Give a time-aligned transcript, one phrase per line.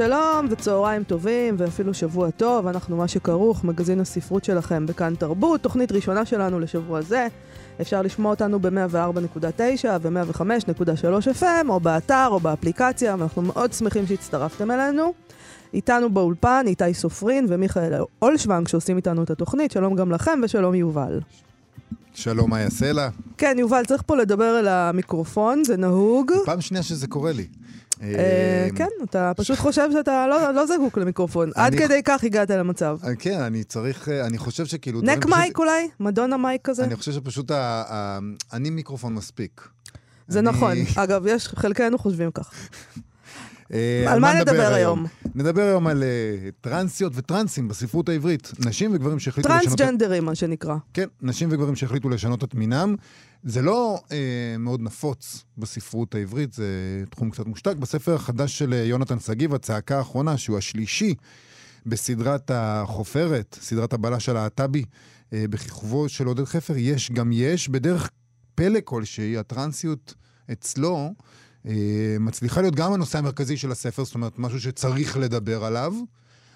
[0.00, 5.92] שלום וצהריים טובים ואפילו שבוע טוב, אנחנו מה שכרוך, מגזין הספרות שלכם בכאן תרבות, תוכנית
[5.92, 7.26] ראשונה שלנו לשבוע זה.
[7.80, 15.12] אפשר לשמוע אותנו ב-104.9 ו-105.3 FM, או באתר או באפליקציה, ואנחנו מאוד שמחים שהצטרפתם אלינו.
[15.74, 21.20] איתנו באולפן איתי סופרין ומיכאל אולשוונג שעושים איתנו את התוכנית, שלום גם לכם ושלום יובל.
[22.14, 23.08] שלום, מאיה סלע.
[23.38, 26.32] כן, יובל, צריך פה לדבר אל המיקרופון, זה נהוג.
[26.44, 27.46] פעם שנייה שזה קורה לי.
[28.02, 31.50] אה, כן, אתה פשוט חושב שאתה לא- לא זקוק למיקרופון.
[31.54, 32.98] עד כדי כך הגעת למצב.
[33.04, 35.00] אה, כן, אני צריך, אה, אני חושב שכאילו...
[35.02, 35.88] נק מייק אולי?
[36.00, 36.84] מדונה מייק כזה?
[36.84, 37.50] אני חושב שפשוט,
[38.52, 39.68] אני מיקרופון מספיק.
[40.28, 40.76] זה נכון.
[40.96, 42.52] אגב, יש, חלקנו חושבים כך.
[43.72, 45.06] אה, על מה נדבר היום?
[45.34, 48.52] נדבר היום על אה, טרנסיות וטרנסים בספרות העברית.
[48.66, 49.78] נשים וגברים שהחליטו לשנות...
[49.78, 50.76] טרנסג'נדרים, מה שנקרא.
[50.94, 52.96] כן, נשים וגברים שהחליטו לשנות את מינם.
[53.42, 57.76] זה לא אה, מאוד נפוץ בספרות העברית, זה תחום קצת מושתק.
[57.76, 61.14] בספר החדש של אה, יונתן שגיב, הצעקה האחרונה, שהוא השלישי
[61.86, 64.84] בסדרת החופרת, סדרת הבלש הלהט"בי,
[65.32, 68.10] אה, בכיכובו של עודד חפר, יש גם יש, בדרך
[68.54, 70.14] פלא כלשהי, הטרנסיות
[70.52, 71.14] אצלו
[71.66, 75.94] אה, מצליחה להיות גם הנושא המרכזי של הספר, זאת אומרת, משהו שצריך לדבר עליו,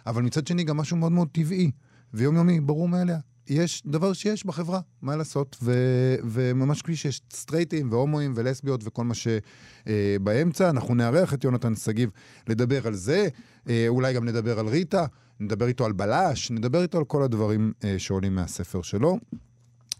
[0.07, 1.71] אבל מצד שני גם משהו מאוד מאוד טבעי
[2.15, 3.19] ויומיומי, ברור מאליה.
[3.49, 9.15] יש דבר שיש בחברה, מה לעשות, ו- וממש כפי שיש סטרייטים והומואים ולסביות וכל מה
[9.15, 10.71] שבאמצע.
[10.71, 12.11] אנחנו נארח את יונתן שגיב
[12.49, 13.29] לדבר על זה,
[13.69, 15.07] אה, אולי גם נדבר על ריטה,
[15.41, 19.19] נדבר איתו על בלש, נדבר איתו על כל הדברים אה, שעולים מהספר שלו.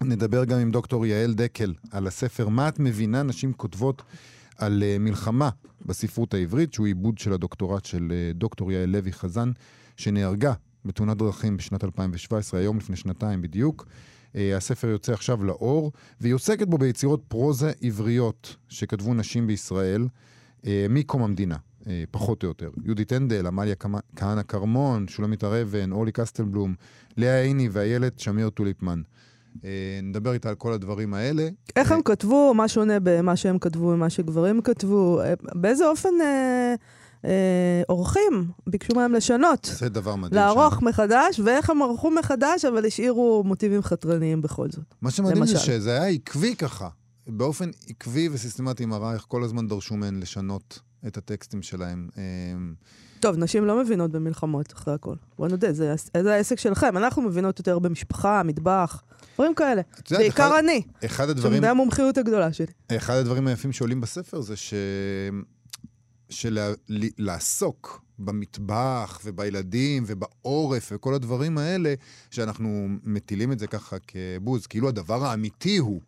[0.01, 4.03] נדבר גם עם דוקטור יעל דקל על הספר "מה את מבינה נשים כותבות
[4.59, 5.51] על uh, מלחמה
[5.87, 9.53] בספרות העברית", שהוא עיבוד של הדוקטורט של uh, דוקטור יעל לוי חזן,
[9.97, 10.53] שנהרגה
[10.85, 13.87] בתאונת דרכים בשנת 2017, היום לפני שנתיים בדיוק.
[14.33, 20.07] Uh, הספר יוצא עכשיו לאור, והיא עוסקת בו ביצירות פרוזה עבריות שכתבו נשים בישראל
[20.63, 21.57] uh, מקום המדינה.
[21.81, 22.71] uh, פחות או יותר.
[22.85, 23.75] יהודית הנדל, עמליה
[24.17, 26.75] כהנא כרמון, שולמית הר אבן, אורלי קסטלבלום,
[27.17, 29.03] לאה עיני ואיילת שמיר טוליפמן.
[29.65, 31.49] אה, נדבר איתה על כל הדברים האלה.
[31.77, 36.09] איך אה, הם כתבו, מה שונה במה שהם כתבו ממה שגברים כתבו, אה, באיזה אופן
[37.25, 37.31] אה,
[37.89, 40.35] עורכים ביקשו מהם לשנות, זה דבר מדהים.
[40.43, 40.87] לערוך שם.
[40.87, 44.85] מחדש, ואיך הם ערכו מחדש, אבל השאירו מוטיבים חתרניים בכל זאת.
[45.03, 45.59] מה שמדהים זה למשל.
[45.67, 46.89] שזה היה עקבי ככה.
[47.27, 52.09] באופן עקבי וסיסטמטי מראה איך כל הזמן דרשו מהן לשנות את הטקסטים שלהם.
[52.19, 52.23] אה,
[53.21, 55.15] טוב, נשים לא מבינות במלחמות, אחרי הכל.
[55.39, 56.97] בוא נודה, זה, זה העסק שלכם.
[56.97, 59.03] אנחנו מבינות יותר במשפחה, מטבח,
[59.35, 59.83] דברים כאלה.
[60.11, 62.67] יודעת, בעיקר אחד- אני, אחד הדברים, שזה המומחיות הגדולה שלי.
[62.97, 64.75] אחד הדברים היפים שעולים בספר זה ש...
[66.35, 71.95] שלעסוק במטבח ובילדים ובעורף וכל הדברים האלה,
[72.31, 76.01] שאנחנו מטילים את זה ככה כבוז, כאילו הדבר האמיתי הוא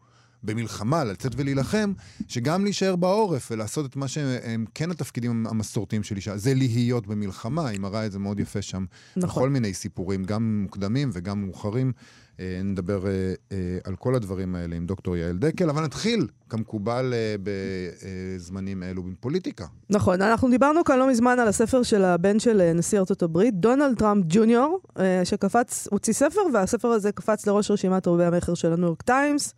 [0.47, 1.93] במלחמה, לצאת ולהילחם,
[2.29, 7.69] שגם להישאר בעורף ולעשות את מה שהם כן התפקידים המסורתיים של אישה, זה להיות במלחמה,
[7.69, 8.85] היא מראה את זה מאוד יפה שם.
[9.17, 9.29] נכון.
[9.29, 11.93] בכל מיני סיפורים, גם מוקדמים וגם מאוחרים.
[12.41, 17.15] אה, נדבר אה, אה, על כל הדברים האלה עם דוקטור יעל דקל, אבל נתחיל, כמקובל
[17.43, 19.67] בזמנים אלו, עם פוליטיקה.
[19.91, 23.99] נכון, אנחנו דיברנו כאן לא מזמן על הספר של הבן של נשיא ארצות הברית, דונלד
[23.99, 24.81] טראמפ ג'וניור,
[25.25, 29.55] שקפץ, הוציא ספר, והספר הזה קפץ לראש רשימת רבי המכר של הניו יורק טיימס.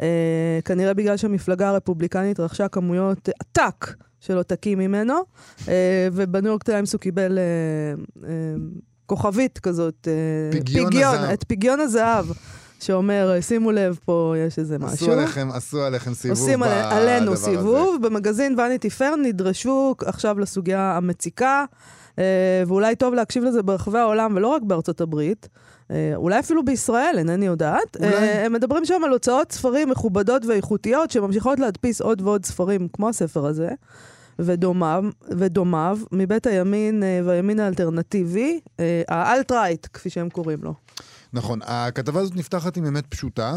[0.00, 5.14] אה, כנראה בגלל שהמפלגה הרפובליקנית רכשה כמויות עתק של עותקים ממנו,
[5.68, 8.28] אה, ובניו יורק טיימס הוא קיבל אה,
[9.06, 11.30] כוכבית כזאת, אה, פגיון הזהב.
[11.30, 12.26] את פגיון הזהב,
[12.80, 14.94] שאומר, שימו לב, פה יש איזה משהו.
[14.94, 17.44] עשו עליכם, עשו עליכם סיבוב עושים בדבר עלינו הזה.
[17.44, 18.06] סיבוב.
[18.06, 21.64] במגזין Vanity Fair נדרשו עכשיו לסוגיה המציקה,
[22.66, 25.48] ואולי טוב להקשיב לזה ברחבי העולם ולא רק בארצות הברית.
[25.90, 27.96] אה, אולי אפילו בישראל, אינני יודעת.
[27.96, 28.14] אולי.
[28.14, 33.08] אה, הם מדברים שם על הוצאות ספרים מכובדות ואיכותיות שממשיכות להדפיס עוד ועוד ספרים, כמו
[33.08, 33.70] הספר הזה,
[34.38, 35.04] ודומיו,
[35.38, 38.60] ודומיו מבית הימין אה, והימין האלטרנטיבי,
[39.08, 40.74] האלט-רייט, כפי שהם קוראים לו.
[41.32, 43.56] נכון, הכתבה הזאת נפתחת עם אמת פשוטה.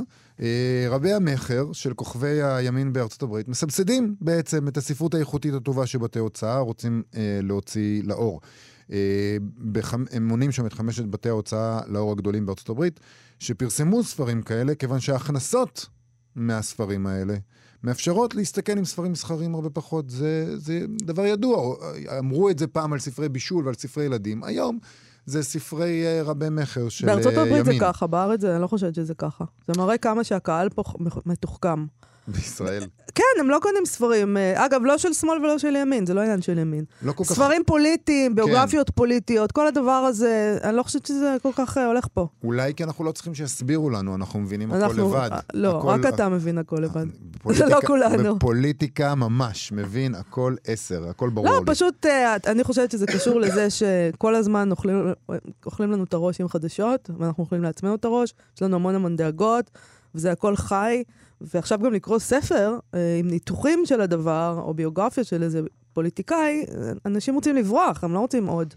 [0.90, 6.60] רבי המכר של כוכבי הימין בארצות הברית מסבסדים בעצם את הספרות האיכותית הטובה שבתי הוצאה
[6.60, 8.42] רוצים אה, להוציא לאור.
[8.92, 9.38] אה,
[9.72, 10.04] בחמ...
[10.12, 13.00] הם מונים שם את חמשת בתי ההוצאה לאור הגדולים בארצות הברית,
[13.40, 15.88] שפרסמו ספרים כאלה, כיוון שההכנסות
[16.36, 17.36] מהספרים האלה
[17.84, 20.10] מאפשרות להסתכן עם ספרים מסחריים הרבה פחות.
[20.10, 21.76] זה, זה דבר ידוע.
[22.20, 24.44] אמרו את זה פעם על ספרי בישול ועל ספרי ילדים.
[24.44, 24.80] היום
[25.26, 27.82] זה ספרי אה, רבי מכר של אה, בארצות הברית זה ימין.
[27.82, 29.46] ככה, בארץ זה, אני לא חושבת שזה ככה.
[29.68, 30.84] זה מראה כמה שהקהל פה
[31.26, 31.86] מתוחכם.
[32.28, 32.84] בישראל.
[33.16, 34.38] כן, הם לא קונים ספרים.
[34.56, 36.84] אגב, לא של שמאל ולא של ימין, זה לא עניין של ימין.
[37.02, 37.30] לא כל כך...
[37.34, 38.36] ספרים פוליטיים, כן.
[38.36, 42.28] ביוגרפיות פוליטיות, כל הדבר הזה, אני לא חושבת שזה כל כך אה, הולך פה.
[42.44, 45.30] אולי כי אנחנו לא צריכים שיסבירו לנו, אנחנו מבינים הכל אנחנו, לבד.
[45.32, 47.06] אה, לא, הכל- רק אתה מבין הכל לבד.
[47.32, 48.36] בפוליטיקה- לא כולנו.
[48.36, 51.66] בפוליטיקה ממש, מבין הכל עשר, הכל ברור לא, לי.
[51.66, 55.06] פשוט, אה, אני חושבת שזה קשור לזה שכל הזמן אוכלים,
[55.66, 59.16] אוכלים לנו את הראש עם חדשות, ואנחנו אוכלים לעצמנו את הראש, יש לנו המון המון
[59.16, 59.72] דאגות,
[60.16, 61.04] וזה הכל חי,
[61.54, 65.62] ועכשיו גם לקרוא ספר אה, עם ניתוחים של הדבר, או ביוגרפיה של איזה
[65.94, 68.74] פוליטיקאי, אה, אנשים רוצים לברוח, הם לא רוצים עוד.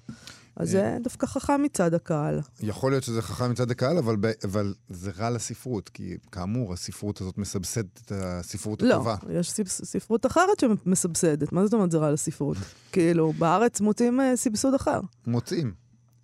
[0.56, 2.40] אז זה דווקא חכם מצד הקהל.
[2.60, 7.20] יכול להיות שזה חכם מצד הקהל, אבל, ב, אבל זה רע לספרות, כי כאמור, הספרות
[7.20, 9.16] הזאת מסבסדת את הספרות לא, הטובה.
[9.30, 11.52] יש ספ- ספרות אחרת שמסבסדת.
[11.52, 12.56] מה זאת אומרת זה רע לספרות?
[12.92, 15.00] כאילו, בארץ מוצאים אה, סבסוד אחר.
[15.26, 15.72] מוצאים.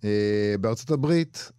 [0.03, 1.51] אה, בארצות הברית אה,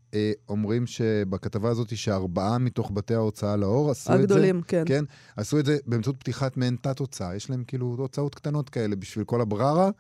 [0.49, 4.23] אומרים שבכתבה הזאת שארבעה מתוך בתי ההוצאה לאור עשו את זה.
[4.23, 4.83] הגדולים, כן.
[4.87, 5.05] כן,
[5.37, 7.37] עשו את זה באמצעות פתיחת מעין תת-הוצאה.
[7.37, 9.91] יש להם כאילו הוצאות קטנות כאלה בשביל כל הבררה.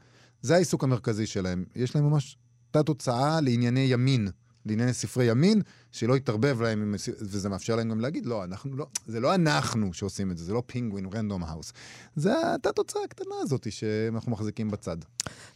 [0.42, 1.64] זה העיסוק המרכזי שלהם.
[1.76, 2.36] יש להם ממש
[2.70, 4.28] תת-הוצאה לענייני ימין,
[4.66, 5.62] לענייני ספרי ימין,
[5.92, 9.92] שלא יתערבב להם, עם, וזה מאפשר להם גם להגיד, לא, אנחנו לא, זה לא אנחנו
[9.92, 11.72] שעושים את זה, זה לא פינגווין, רנדום האוס.
[12.16, 14.96] זה התת-הוצאה הקטנה הזאת שאנחנו מחזיקים בצד.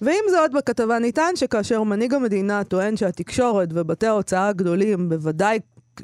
[0.01, 5.59] ועם עוד בכתבה נטען שכאשר מנהיג המדינה טוען שהתקשורת ובתי ההוצאה הגדולים בוודאי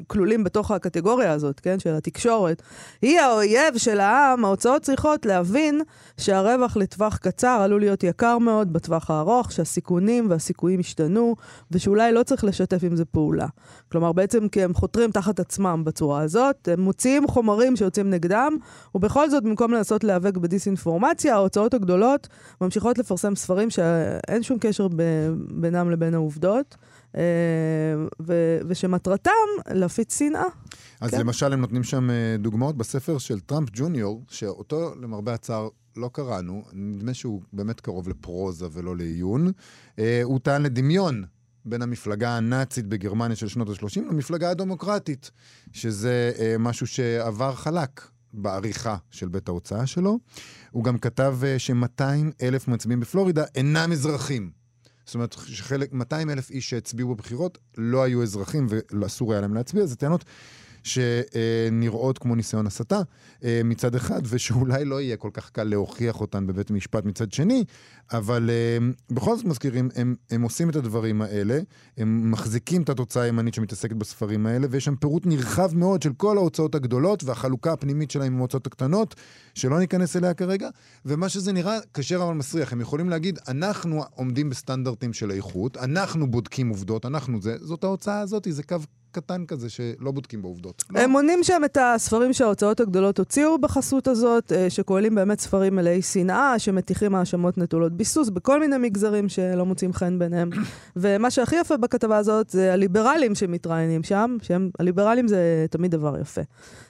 [0.07, 2.61] כלולים בתוך הקטגוריה הזאת, כן, של התקשורת,
[3.01, 5.81] היא האויב של העם, ההוצאות צריכות להבין
[6.17, 11.35] שהרווח לטווח קצר עלול להיות יקר מאוד בטווח הארוך, שהסיכונים והסיכויים השתנו,
[11.71, 13.47] ושאולי לא צריך לשתף עם זה פעולה.
[13.91, 18.57] כלומר, בעצם כי הם חותרים תחת עצמם בצורה הזאת, הם מוציאים חומרים שיוצאים נגדם,
[18.95, 22.27] ובכל זאת, במקום לנסות להיאבק בדיסאינפורמציה, ההוצאות הגדולות
[22.61, 24.87] ממשיכות לפרסם ספרים שאין שום קשר
[25.51, 26.77] בינם לבין העובדות,
[28.21, 29.31] ו- ושמטרתם
[29.71, 30.45] להפיץ שנאה.
[31.01, 31.19] אז כן.
[31.19, 36.63] למשל, הם נותנים שם אה, דוגמאות בספר של טראמפ ג'וניור, שאותו, למרבה הצער, לא קראנו,
[36.73, 39.51] נדמה שהוא באמת קרוב לפרוזה ולא לעיון.
[39.99, 41.23] אה, הוא טען לדמיון
[41.65, 45.31] בין המפלגה הנאצית בגרמניה של שנות ה-30 למפלגה הדמוקרטית,
[45.71, 48.01] שזה אה, משהו שעבר חלק
[48.33, 50.19] בעריכה של בית ההוצאה שלו.
[50.71, 52.03] הוא גם כתב אה, ש-200
[52.41, 54.62] אלף מצביעים בפלורידה אינם אזרחים.
[55.05, 58.67] זאת אומרת, שחלק, 200 אלף איש שהצביעו בבחירות לא היו אזרחים
[59.01, 60.25] ואסור היה להם להצביע, זה טענות
[60.83, 63.01] שנראות כמו ניסיון הסתה
[63.43, 67.63] אה, מצד אחד, ושאולי לא יהיה כל כך קל להוכיח אותן בבית המשפט מצד שני,
[68.11, 68.77] אבל אה,
[69.15, 71.59] בכל זאת מזכירים, הם, הם עושים את הדברים האלה,
[71.97, 76.37] הם מחזיקים את התוצאה הימנית שמתעסקת בספרים האלה, ויש שם פירוט נרחב מאוד של כל
[76.37, 79.15] ההוצאות הגדולות והחלוקה הפנימית שלהם עם ההוצאות הקטנות,
[79.53, 80.69] שלא ניכנס אליה כרגע,
[81.05, 82.73] ומה שזה נראה כשר אבל מסריח.
[82.73, 88.19] הם יכולים להגיד, אנחנו עומדים בסטנדרטים של איכות, אנחנו בודקים עובדות, אנחנו זה, זאת ההוצאה
[88.19, 88.77] הזאת, זה קו
[89.13, 90.83] קטן כזה שלא בודקים בעובדות.
[90.89, 90.99] לא.
[90.99, 96.01] הם מונים שם את הספרים שההוצאות הגדולות הוציאו בחסות הזאת, אה, שכוללים באמת ספרים מלאי
[96.01, 100.49] שנאה, שמטיחים האשמות נטולות ביסוס בכל מיני מגזרים שלא מוצאים חן ביניהם.
[100.95, 106.41] ומה שהכי יפה בכתבה הזאת זה הליברלים שמתראיינים שם, שהם, הליברלים זה תמיד דבר יפה.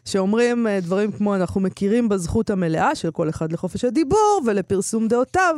[0.05, 5.55] שאומרים אה, דברים כמו, אנחנו מכירים בזכות המלאה של כל אחד לחופש הדיבור ולפרסום דעותיו,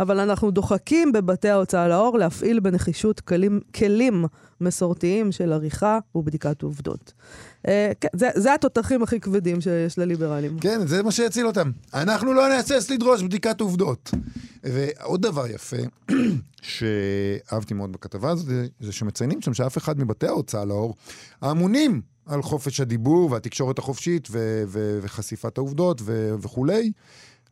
[0.00, 4.24] אבל אנחנו דוחקים בבתי ההוצאה לאור להפעיל בנחישות כלים, כלים
[4.60, 7.12] מסורתיים של עריכה ובדיקת עובדות.
[7.68, 10.58] אה, כן, זה, התותחים הכי כבדים שיש לליברלים.
[10.58, 11.70] כן, זה מה שיציל אותם.
[11.94, 14.10] אנחנו לא נהסס לדרוש בדיקת עובדות.
[14.62, 15.76] ועוד דבר יפה,
[16.62, 18.46] שאהבתי מאוד בכתבה הזאת,
[18.80, 20.94] זה שמציינים שם שאף אחד מבתי ההוצאה לאור,
[21.40, 24.28] האמונים על חופש הדיבור והתקשורת החופשית
[25.02, 26.02] וחשיפת העובדות
[26.42, 26.92] וכולי,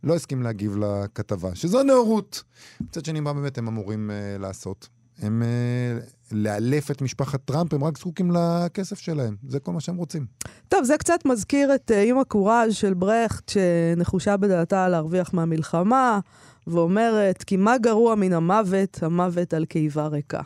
[0.04, 2.42] לא הסכים להגיב לכתבה, שזו נאורות.
[2.80, 4.88] מצד שני, מה באמת הם אמורים uh, לעשות?
[5.22, 9.36] הם uh, לאלף את משפחת טראמפ, הם רק זקוקים לכסף שלהם.
[9.48, 10.26] זה כל מה שהם רוצים.
[10.68, 16.20] טוב, זה קצת מזכיר את אה, אימא קוראז' של ברכט, שנחושה בדעתה להרוויח מהמלחמה,
[16.66, 20.40] ואומרת, כי מה גרוע מן המוות, המוות על קיבה ריקה.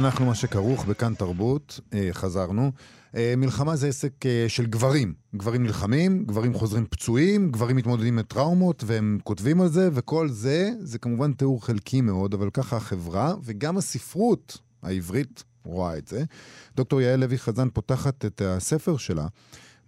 [0.00, 2.72] אנחנו מה שכרוך בכאן תרבות, אה, חזרנו.
[3.16, 5.14] אה, מלחמה זה עסק אה, של גברים.
[5.36, 10.70] גברים נלחמים, גברים חוזרים פצועים, גברים מתמודדים עם טראומות והם כותבים על זה, וכל זה,
[10.80, 16.24] זה כמובן תיאור חלקי מאוד, אבל ככה החברה וגם הספרות העברית רואה את זה.
[16.76, 19.26] דוקטור יעל לוי חזן פותחת את הספר שלה.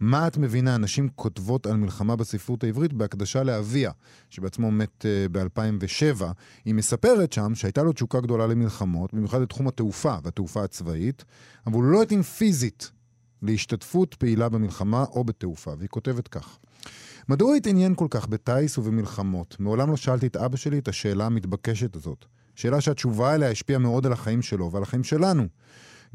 [0.00, 0.76] מה את מבינה?
[0.76, 3.90] נשים כותבות על מלחמה בספרות העברית בהקדשה לאביה,
[4.30, 6.24] שבעצמו מת uh, ב-2007.
[6.64, 11.24] היא מספרת שם שהייתה לו תשוקה גדולה למלחמות, במיוחד לתחום התעופה והתעופה הצבאית,
[11.66, 12.90] אבל הוא לא התאים פיזית
[13.42, 16.58] להשתתפות פעילה במלחמה או בתעופה, והיא כותבת כך:
[17.28, 19.56] מדוע התעניין כל כך בטיס ובמלחמות?
[19.60, 22.24] מעולם לא שאלתי את אבא שלי את השאלה המתבקשת הזאת.
[22.54, 25.46] שאלה שהתשובה אליה השפיעה מאוד על החיים שלו ועל החיים שלנו.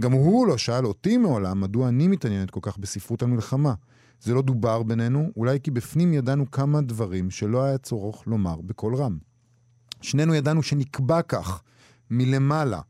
[0.01, 3.73] גם הוא לא שאל אותי מעולם מדוע אני מתעניינת כל כך בספרות המלחמה.
[4.21, 8.95] זה לא דובר בינינו, אולי כי בפנים ידענו כמה דברים שלא היה צורך לומר בקול
[8.95, 9.17] רם.
[10.01, 11.61] שנינו ידענו שנקבע כך,
[12.09, 12.81] מלמעלה,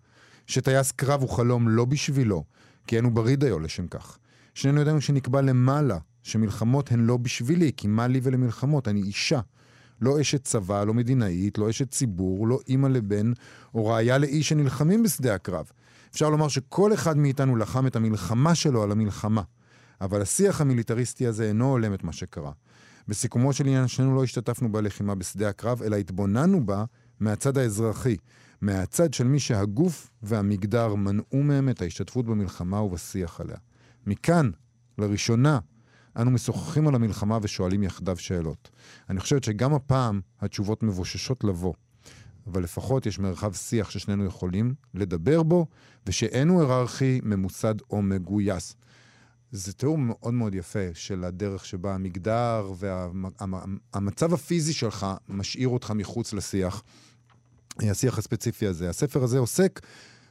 [0.48, 2.44] שטייס קרב הוא חלום לא בשבילו,
[2.88, 4.18] כי היינו ברי דיו לשם כך.
[4.56, 8.88] שנינו ידענו שנקבע למעלה, שמלחמות הן לא בשבילי, כי מה לי ולמלחמות?
[8.88, 9.40] אני אישה.
[10.02, 13.32] לא אשת צבא, לא מדינאית, לא אשת ציבור, לא אימא לבן,
[13.74, 15.72] או רעיה לאיש שנלחמים בשדה הקרב.
[16.12, 19.42] אפשר לומר שכל אחד מאיתנו לחם את המלחמה שלו על המלחמה.
[20.02, 22.52] אבל השיח המיליטריסטי הזה אינו הולם את מה שקרה.
[23.08, 26.84] בסיכומו של עניין, שנינו לא השתתפנו בלחימה בשדה הקרב, אלא התבוננו בה
[27.20, 28.18] מהצד האזרחי,
[28.62, 33.58] מהצד של מי שהגוף והמגדר מנעו מהם את ההשתתפות במלחמה ובשיח עליה.
[34.06, 34.52] מכאן,
[34.98, 35.60] לראשונה,
[36.18, 38.70] אנו משוחחים על המלחמה ושואלים יחדיו שאלות.
[39.10, 41.74] אני חושבת שגם הפעם התשובות מבוששות לבוא,
[42.48, 45.68] אבל לפחות יש מרחב שיח ששנינו יכולים לדבר בו,
[46.08, 48.76] ושאינו היררכי, ממוסד או מגויס.
[49.52, 55.92] זה תיאור מאוד מאוד יפה של הדרך שבה המגדר והמצב וה, הפיזי שלך משאיר אותך
[55.92, 56.84] מחוץ לשיח,
[57.80, 58.90] השיח הספציפי הזה.
[58.90, 59.80] הספר הזה עוסק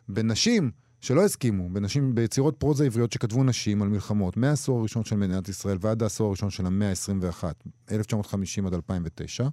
[0.09, 0.71] בנשים
[1.05, 5.77] שלא הסכימו, בנשים, ביצירות פרוזה עבריות שכתבו נשים על מלחמות, מהעשור הראשון של מדינת ישראל
[5.81, 7.45] ועד העשור הראשון של המאה ה-21,
[7.93, 9.49] 1950 עד 2009.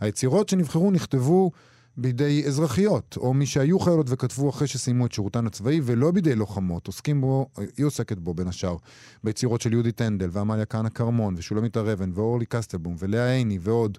[0.00, 1.50] היצירות שנבחרו נכתבו
[1.96, 6.86] בידי אזרחיות, או מי שהיו חיילות וכתבו אחרי שסיימו את שירותן הצבאי, ולא בידי לוחמות,
[6.86, 8.76] עוסקים בו, היא עוסקת בו בין השאר,
[9.24, 13.98] ביצירות של יהודית הנדל, ועמליה כהנא כרמון, ושולמית הר אבן, ואורלי קסטלבום, ולאה עיני, ועוד.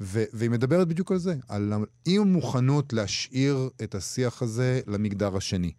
[0.00, 1.72] ו- והיא מדברת בדיוק על זה, על
[2.06, 5.72] אי מוכנות להשאיר את השיח הזה למגדר השני.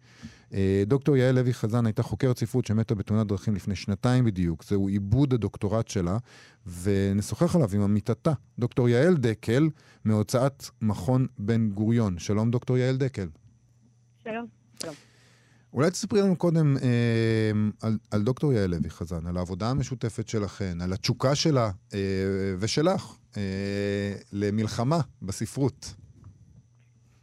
[0.54, 4.64] אה, דוקטור יעל לוי חזן הייתה חוקרת ספרות שמתה בתאונת דרכים לפני שנתיים בדיוק.
[4.64, 6.18] זהו עיבוד הדוקטורט שלה,
[6.82, 9.68] ונשוחח עליו עם עמיתתה, דוקטור יעל דקל,
[10.04, 12.18] מהוצאת מכון בן גוריון.
[12.18, 13.28] שלום, דוקטור יעל דקל.
[14.24, 14.46] שלום.
[14.82, 14.94] שלום.
[15.72, 17.50] אולי תספרי לנו קודם אה,
[17.82, 21.98] על, על דוקטור יעל לוי חזן, על העבודה המשותפת שלכן, על התשוקה שלה אה,
[22.58, 25.94] ושלך אה, למלחמה בספרות.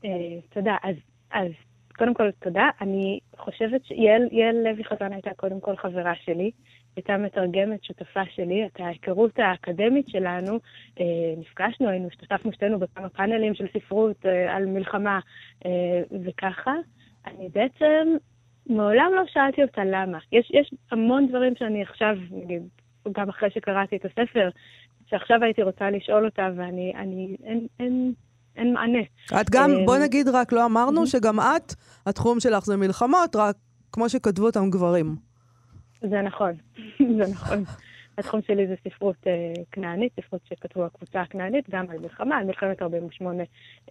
[0.06, 0.10] אה,
[0.50, 0.76] תודה.
[0.84, 0.96] אז,
[1.32, 1.52] אז
[1.98, 2.70] קודם כל, תודה.
[2.82, 6.52] אני חושבת שיעל לוי חזן הייתה קודם כל חברה שלי,
[6.96, 10.60] הייתה מתרגמת שותפה שלי, את ההיכרות האקדמית שלנו,
[11.00, 15.20] אה, נפגשנו, היינו, השתתפנו שתינו בכמה פאנלים של ספרות אה, על מלחמה
[15.66, 16.74] אה, וככה.
[17.28, 18.18] אני בעצם
[18.70, 20.18] מעולם לא שאלתי אותה למה.
[20.32, 22.64] יש, יש המון דברים שאני עכשיו, נגיד,
[23.12, 24.50] גם אחרי שקראתי את הספר,
[25.08, 28.14] שעכשיו הייתי רוצה לשאול אותה, ואני, אני, אין, אין,
[28.56, 29.00] אין מענה.
[29.42, 31.74] את גם, אה, בוא נגיד רק, לא אמרנו שגם את,
[32.06, 33.56] התחום שלך זה מלחמות, רק
[33.92, 35.16] כמו שכתבו אותם גברים.
[36.02, 36.52] זה נכון,
[37.18, 37.64] זה נכון.
[38.18, 42.82] התחום שלי זה ספרות אה, כנענית, ספרות שכתבו הקבוצה הכנענית, גם על מלחמה, על מלחמת
[42.82, 43.44] 48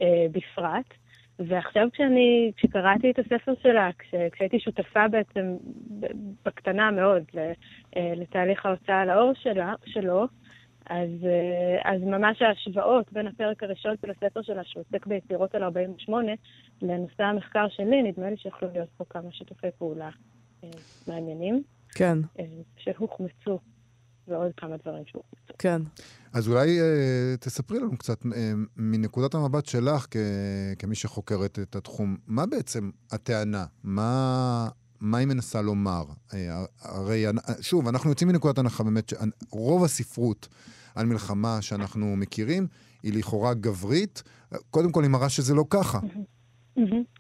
[0.03, 0.95] אה, בפרט.
[1.39, 5.57] ועכשיו כשאני, כשקראתי את הספר שלה, כש, כשהייתי שותפה בעצם
[6.45, 7.23] בקטנה מאוד
[7.97, 10.27] לתהליך ההוצאה לאור שלה, שלו,
[10.87, 16.33] אז, אה, אז ממש ההשוואות בין הפרק הראשון של הספר שלה, שעוסק ביצירות על 48,
[16.83, 20.11] לנושא המחקר שלי, נדמה לי שיכולו להיות פה כמה שיתופי פעולה
[20.65, 20.69] אה,
[21.09, 21.63] מעניינים.
[21.95, 22.19] כן.
[22.39, 22.45] אה,
[22.77, 23.59] שהוחמצו,
[24.29, 25.55] ועוד כמה דברים שהוחמצו.
[25.59, 25.83] כן.
[26.33, 30.17] אז אולי אה, תספרי לנו קצת אה, מנקודת המבט שלך כ,
[30.79, 33.65] כמי שחוקרת את התחום, מה בעצם הטענה?
[33.83, 34.69] מה,
[35.01, 36.05] מה היא מנסה לומר?
[36.35, 37.25] אה, הרי,
[37.61, 40.49] שוב, אנחנו יוצאים מנקודת הנחה באמת שרוב הספרות
[40.95, 42.67] על מלחמה שאנחנו מכירים
[43.03, 44.23] היא לכאורה גברית.
[44.71, 45.99] קודם כל, היא מראה שזה לא ככה.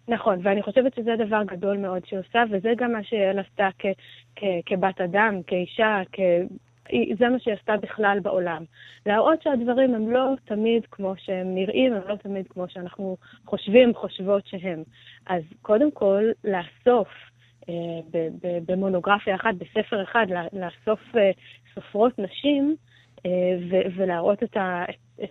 [0.09, 3.69] נכון, ואני חושבת שזה דבר גדול מאוד שהיא עושה, וזה גם מה שיעל עשתה
[4.67, 6.03] כבת אדם, כאישה.
[7.19, 8.65] זה מה שהיא עשתה בכלל בעולם.
[9.07, 13.17] להראות שהדברים הם לא תמיד כמו שהם נראים, הם לא תמיד כמו שאנחנו
[13.47, 14.83] חושבים, חושבות שהם.
[15.27, 17.09] אז קודם כל, לאסוף
[17.69, 17.75] אה,
[18.67, 21.31] במונוגרפיה אחת, בספר אחד, לאסוף אה,
[21.75, 22.77] סופרות נשים
[23.27, 23.31] אה,
[23.97, 24.85] ולהראות את, ה,
[25.25, 25.31] את,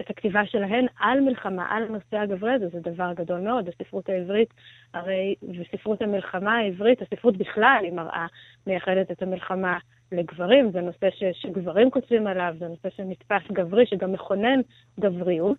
[0.00, 3.68] את הכתיבה שלהן על מלחמה, על הנושא הגברי הזה, זה דבר גדול מאוד.
[3.68, 4.54] הספרות העברית,
[4.94, 8.26] הרי, וספרות המלחמה העברית, הספרות בכלל, היא מראה,
[8.66, 9.78] מייחדת את המלחמה
[10.12, 14.60] לגברים, זה נושא ש, שגברים כותבים עליו, זה נושא שנתפס גברי, שגם מכונן
[15.00, 15.56] גבריות.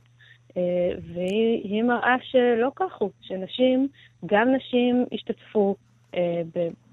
[1.13, 3.87] והיא מראה שלא כך הוא, שנשים,
[4.25, 5.84] גם נשים השתתפו אה,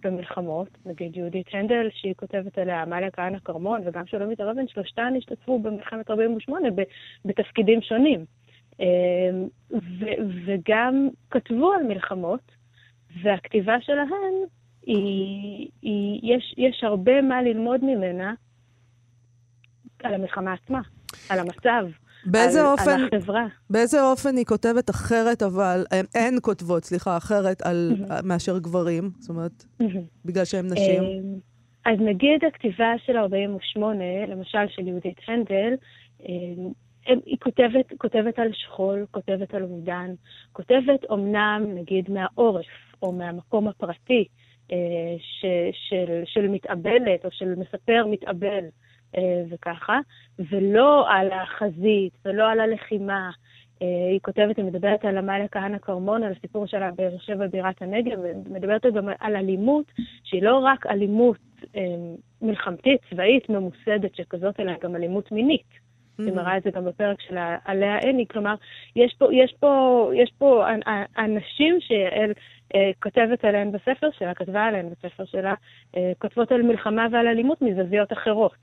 [0.05, 5.15] במלחמות, נגיד יהודית הנדל, שהיא כותבת עליה, עמליה כהנא כרמון וגם שולמית הר אבן, שלושתן
[5.19, 6.69] השתתפו במלחמת 48'
[7.25, 8.25] בתפקידים שונים.
[8.81, 9.31] אה,
[10.47, 12.53] וגם כתבו על מלחמות,
[13.23, 14.35] והכתיבה שלהן,
[14.87, 18.35] היא, היא, יש, יש הרבה מה ללמוד ממנה
[20.03, 20.81] על המלחמה עצמה,
[21.29, 21.87] על המצב.
[22.27, 23.47] באיזה על, אופן, על החברה.
[23.71, 27.93] באיזה אופן היא כותבת אחרת, אבל, הן, הן כותבות, סליחה, אחרת על,
[28.25, 29.11] מאשר גברים?
[29.19, 29.65] זאת אומרת,
[30.25, 31.03] בגלל שהן נשים?
[31.03, 35.75] אה, אז נגיד הכתיבה של 48, למשל של יהודית הנדל,
[36.29, 40.11] אה, היא כותבת, כותבת על שכול, כותבת על אובדן,
[40.53, 42.67] כותבת אמנם, נגיד, מהעורף,
[43.03, 44.25] או מהמקום הפרטי
[44.73, 44.77] אה,
[45.19, 45.45] ש,
[45.89, 48.65] של, של מתאבלת, או של מספר מתאבל,
[49.51, 49.99] וככה,
[50.51, 53.31] ולא על החזית, ולא על הלחימה.
[53.83, 57.83] אה, היא כותבת, היא מדברת על עמליה כהנא כרמון, על הסיפור שלה באר שבע בירת
[57.83, 59.93] הנגב, ומדברת גם על אלימות,
[60.25, 61.37] שהיא לא רק אלימות
[61.77, 61.83] אה,
[62.43, 65.67] מלחמתית, צבאית, ממוסדת שכזאת, אלא גם אלימות מינית.
[65.71, 66.23] Mm-hmm.
[66.25, 68.55] היא מראה את זה גם בפרק של עליה עיני, כלומר,
[68.97, 70.65] יש פה, יש פה, יש פה
[71.19, 72.33] אנשים שיעל
[72.75, 75.55] אה, כותבת עליהן בספר שלה, כתבה עליהן בספר שלה,
[75.97, 78.57] אה, כותבות על מלחמה ועל אלימות מזוויות אחרות.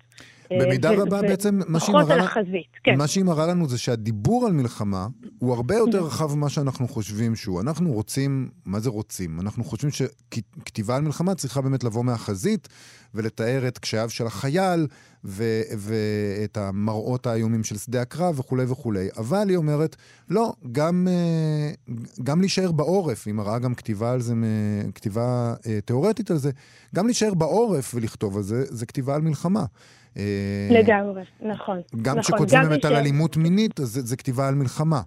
[0.52, 2.98] במידה ו- רבה ו- בעצם, מה שהיא מראה החזית, כן.
[2.98, 5.08] מה שהיא מראה לנו זה שהדיבור על מלחמה
[5.40, 7.62] הוא הרבה יותר רחב ממה שאנחנו חושבים שהוא.
[7.62, 9.40] אנחנו רוצים, מה זה רוצים?
[9.40, 12.68] אנחנו חושבים שכתיבה על מלחמה צריכה באמת לבוא מהחזית
[13.16, 14.88] ולתאר את קשייו של החייל
[15.26, 19.08] ו- ואת המראות האיומים של שדה הקרב וכולי וכולי.
[19.18, 19.96] אבל היא אומרת,
[20.30, 25.80] לא, גם, אה, גם להישאר בעורף, היא מראה גם כתיבה על זה, מ- כתיבה אה,
[25.86, 26.52] תיאורטית על זה,
[26.96, 29.66] גם להישאר בעורף ולכתוב על זה, זה כתיבה על מלחמה.
[30.18, 30.24] אה,
[30.72, 31.82] לגמרי, נכון.
[32.02, 35.02] גם נכון, כשכותבים באמת מי על אלימות מינית, אז זה, זה כתיבה על מלחמה.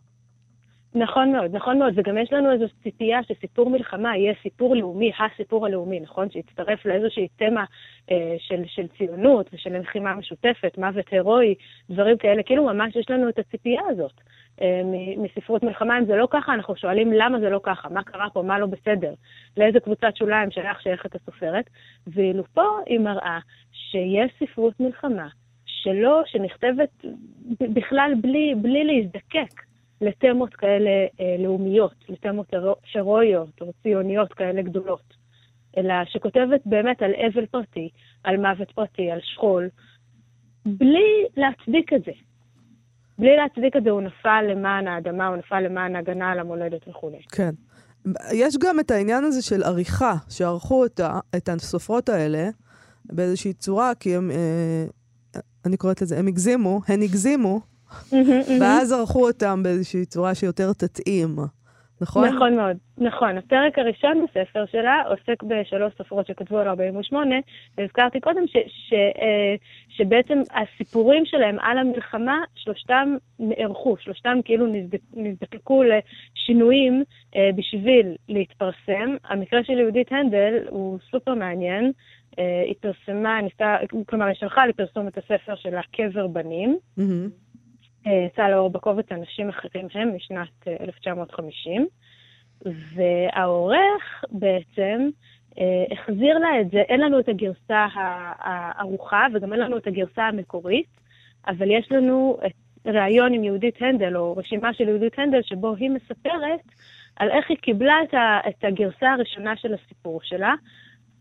[0.94, 5.66] נכון מאוד, נכון מאוד, וגם יש לנו איזו ציפייה שסיפור מלחמה יהיה סיפור לאומי, הסיפור
[5.66, 6.30] הלאומי, נכון?
[6.30, 7.64] שיצטרף לאיזושהי תמה
[8.11, 11.54] אה, של, של ציונות ושל לחימה משותפת, מוות הירואי,
[11.90, 14.12] דברים כאלה, כאילו ממש יש לנו את הציפייה הזאת
[14.61, 14.82] אה,
[15.16, 15.99] מספרות מלחמה.
[15.99, 18.66] אם זה לא ככה, אנחנו שואלים למה זה לא ככה, מה קרה פה, מה לא
[18.66, 19.14] בסדר,
[19.56, 21.64] לאיזה קבוצת שוליים שייך שייכת הסופרת,
[22.06, 23.38] ואילו פה היא מראה
[23.72, 25.28] שיש ספרות מלחמה
[25.66, 27.04] שלא, שנכתבת
[27.61, 29.72] בכלל בלי, בלי להזדקק.
[30.02, 30.90] לתמות כאלה
[31.21, 32.47] אה, לאומיות, לתמות
[32.94, 35.14] הירואיות או ציוניות כאלה גדולות,
[35.76, 37.88] אלא שכותבת באמת על אבל פרטי,
[38.25, 39.69] על מוות פרטי, על שכול,
[40.67, 42.12] בלי להצדיק את זה.
[43.19, 47.23] בלי להצדיק את זה, הוא נפל למען האדמה, הוא נפל למען ההגנה על המולדת וכולי.
[47.32, 47.50] כן.
[48.32, 52.49] יש גם את העניין הזה של עריכה, שערכו אותה, את הסופרות האלה
[53.04, 54.84] באיזושהי צורה, כי הם, אה,
[55.67, 57.60] אני קוראת לזה, הם הגזימו, הן הגזימו,
[58.61, 61.37] ואז ערכו אותם באיזושהי צורה שיותר תתאים,
[62.02, 62.28] נכון?
[62.28, 63.39] נכון מאוד, נכון.
[63.39, 67.35] הפרק הראשון בספר שלה עוסק בשלוש סופרות שכתבו על 48,
[67.78, 69.55] והזכרתי קודם ש, ש, אה,
[69.89, 77.05] שבעצם הסיפורים שלהם על המלחמה, שלושתם נערכו, שלושתם כאילו נזדק, נזדקקו לשינויים
[77.37, 79.17] אה, בשביל להתפרסם.
[79.25, 81.93] המקרה של יהודית הנדל הוא סופר מעניין.
[82.39, 83.76] אה, היא פרסמה, ניסתה,
[84.07, 86.78] כלומר, היא שלחה לפרסום את הספר שלה קבר בנים.
[86.97, 87.28] מהמם.
[88.06, 91.86] אה, יצא לאור בקובץ אנשים אחרים הם משנת אה, 1950,
[92.65, 95.08] והעורך בעצם
[95.58, 99.86] אה, החזיר לה את זה, אין לנו את הגרסה ה- הערוכה וגם אין לנו את
[99.86, 100.86] הגרסה המקורית,
[101.47, 102.38] אבל יש לנו
[102.86, 106.60] ראיון עם יהודית הנדל, או רשימה של יהודית הנדל, שבו היא מספרת
[107.17, 107.95] על איך היא קיבלה
[108.49, 110.54] את, הגרסה הראשונה של הסיפור שלה,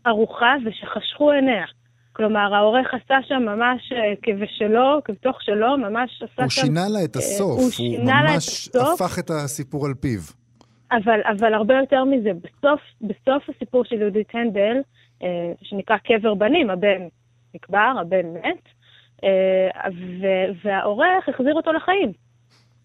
[0.04, 1.64] ערוכה ושחשכו עיניה.
[2.12, 6.62] כלומר, העורך עשה שם ממש אה, כבשלו, כבתוך שלו, ממש עשה הוא שם...
[6.62, 9.00] שינה לה את אה, הסוף, הוא הוא שינה לה את ממש הסוף.
[9.00, 10.20] הפך את הסיפור על פיו.
[10.92, 14.76] אבל, אבל הרבה יותר מזה, בסוף, בסוף הסיפור של יהודית הנדל,
[15.22, 17.08] אה, שנקרא קבר בנים, הבן
[17.54, 18.68] נקבר, הבן מת,
[19.24, 19.88] אה,
[20.64, 22.12] והעורך החזיר אותו לחיים.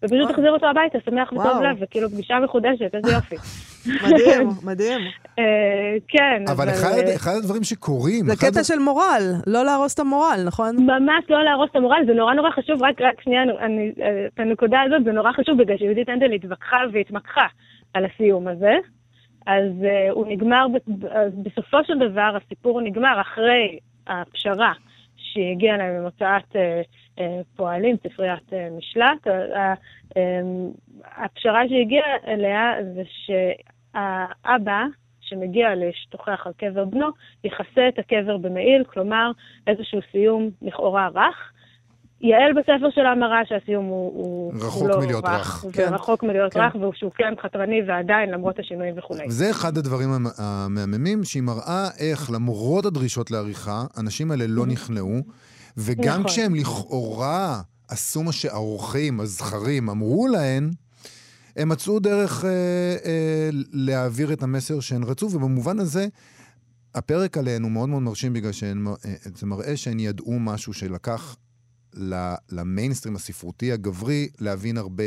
[0.02, 0.30] ופשוט.
[0.30, 1.62] החזיר אותו הביתה, שמח וטוב.
[1.62, 3.36] לב, וכאילו פגישה מחודשת, איזה יופי.
[3.88, 5.00] מדהים, מדהים.
[5.38, 8.24] אה, כן, אבל אחד, אה, אחד הדברים שקורים...
[8.24, 10.76] זה קטע של מורל, לא להרוס את המורל, נכון?
[10.76, 14.40] ממש לא להרוס את המורל, זה נורא נורא חשוב, רק, רק שנייה, אני, אה, את
[14.40, 17.46] הנקודה הזאת, זה נורא חשוב בגלל שיהודית הנדל התווכחה והתמקחה
[17.94, 18.74] על הסיום הזה.
[19.46, 20.66] אז uh, הוא נגמר,
[21.42, 24.72] בסופו של דבר הסיפור נגמר אחרי הפשרה
[25.16, 26.58] שהגיעה להם ממוצאת uh,
[27.18, 27.22] uh,
[27.56, 29.26] פועלים, ספריית uh, משלט.
[29.26, 29.30] Uh,
[30.14, 30.18] uh,
[31.16, 33.02] הפשרה שהגיעה אליה זה
[33.92, 34.82] שהאבא,
[35.20, 37.06] שמגיע לשטוחח על קבר בנו,
[37.44, 39.30] יכסה את הקבר במעיל, כלומר
[39.66, 41.36] איזשהו סיום לכאורה רך.
[42.20, 45.62] יעל בספר שלה מראה שהסיום הוא, הוא, רחוק לא מלהיות רך.
[45.62, 45.94] הוא כן.
[45.94, 46.60] רחוק מלהיות כן.
[46.60, 49.26] רך, והוא כן חתרני ועדיין, למרות השינויים וכולי.
[49.26, 55.16] וזה אחד הדברים המ- המהממים, שהיא מראה איך למרות הדרישות לעריכה, האנשים האלה לא נכנעו,
[55.76, 56.24] וגם נכון.
[56.24, 60.70] כשהם לכאורה עשו מה שהעורכים, הזכרים, אמרו להן,
[61.58, 66.06] הם מצאו דרך אה, אה, להעביר את המסר שהן רצו, ובמובן הזה,
[66.94, 71.36] הפרק עליהן הוא מאוד מאוד מרשים בגלל שזה מראה שהן ידעו משהו שלקח
[72.50, 75.04] למיינסטרים הספרותי הגברי להבין הרבה,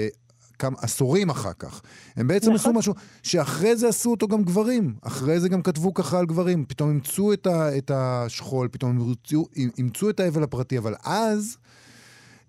[0.59, 1.81] כמה עשורים אחר כך.
[2.15, 2.55] הם בעצם נכון.
[2.55, 4.95] עשו משהו שאחרי זה עשו אותו גם גברים.
[5.01, 6.65] אחרי זה גם כתבו ככה על גברים.
[6.65, 9.45] פתאום אימצו את, ה- את השכול, פתאום אימצו,
[9.77, 11.57] אימצו את האבל הפרטי, אבל אז...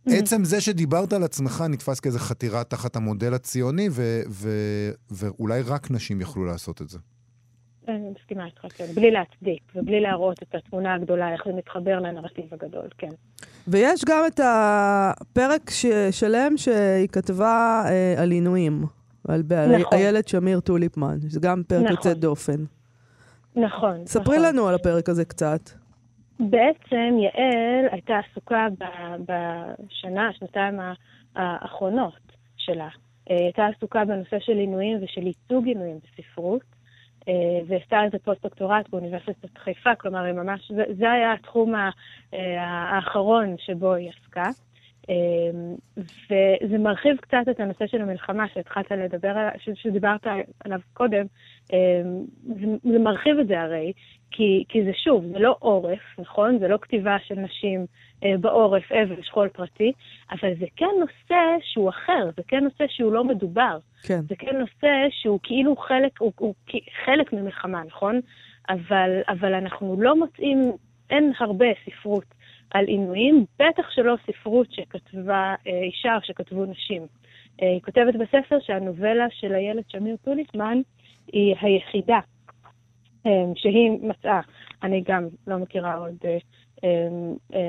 [0.06, 5.90] עצם זה שדיברת על עצמך נתפס כאיזה חתירה תחת המודל הציוני, ו- ו- ואולי רק
[5.90, 6.98] נשים יכלו לעשות את זה.
[7.88, 8.84] אני מסכימה איתך, כן.
[8.94, 13.08] בלי להצדיק ובלי להראות את התמונה הגדולה, איך זה מתחבר לנרטיב הגדול, כן.
[13.68, 15.86] ויש גם את הפרק ש...
[16.10, 18.84] שלם שהיא כתבה אה, על עינויים,
[19.28, 19.76] על בעל...
[19.76, 19.98] נכון.
[19.98, 21.92] איילת שמיר טוליפמן, זה גם פרק נכון.
[21.92, 22.64] יוצא דופן.
[23.56, 24.06] נכון.
[24.06, 24.48] ספרי נכון.
[24.48, 25.70] לנו על הפרק הזה קצת.
[26.40, 28.66] בעצם יעל הייתה עסוקה
[29.28, 30.80] בשנה, שנתיים
[31.36, 32.88] האחרונות שלה.
[33.30, 36.62] אה, היא הייתה עסוקה בנושא של עינויים ושל ייצוג עינויים בספרות,
[37.28, 41.90] אה, ועשתה איזה פוסט-דוקטורט באוניברסיטת חיפה, כלומר, היא ממש, זה, זה היה התחום אה,
[42.60, 44.50] האחרון שבו היא עסקה.
[45.10, 45.14] אה,
[45.96, 50.26] וזה מרחיב קצת את הנושא של המלחמה שהתחלת לדבר עליו, שדיברת
[50.64, 51.26] עליו קודם.
[51.72, 52.02] אה,
[52.82, 53.92] זה, מרחיב את זה הרי,
[54.30, 56.58] כי, כי זה שוב, זה לא עורף, נכון?
[56.58, 57.86] זה לא כתיבה של נשים
[58.24, 59.92] אה, בעורף, אבל שכול פרטי,
[60.30, 63.78] אבל זה כן נושא שהוא אחר, זה כן נושא שהוא לא מדובר.
[64.02, 64.20] כן.
[64.20, 66.54] זה כן נושא שהוא כאילו חלק, הוא, הוא
[67.04, 68.20] חלק ממלחמה, נכון?
[68.68, 70.72] אבל, אבל אנחנו לא מוצאים,
[71.10, 72.24] אין הרבה ספרות
[72.74, 77.02] על עינויים, בטח שלא ספרות שכתבה אה, אישה או שכתבו נשים.
[77.62, 80.78] אה, היא כותבת בספר שהנובלה של איילת שמיר טוליסמן
[81.32, 82.18] היא היחידה
[83.26, 84.40] אה, שהיא מצאה.
[84.82, 86.16] אני גם לא מכירה עוד...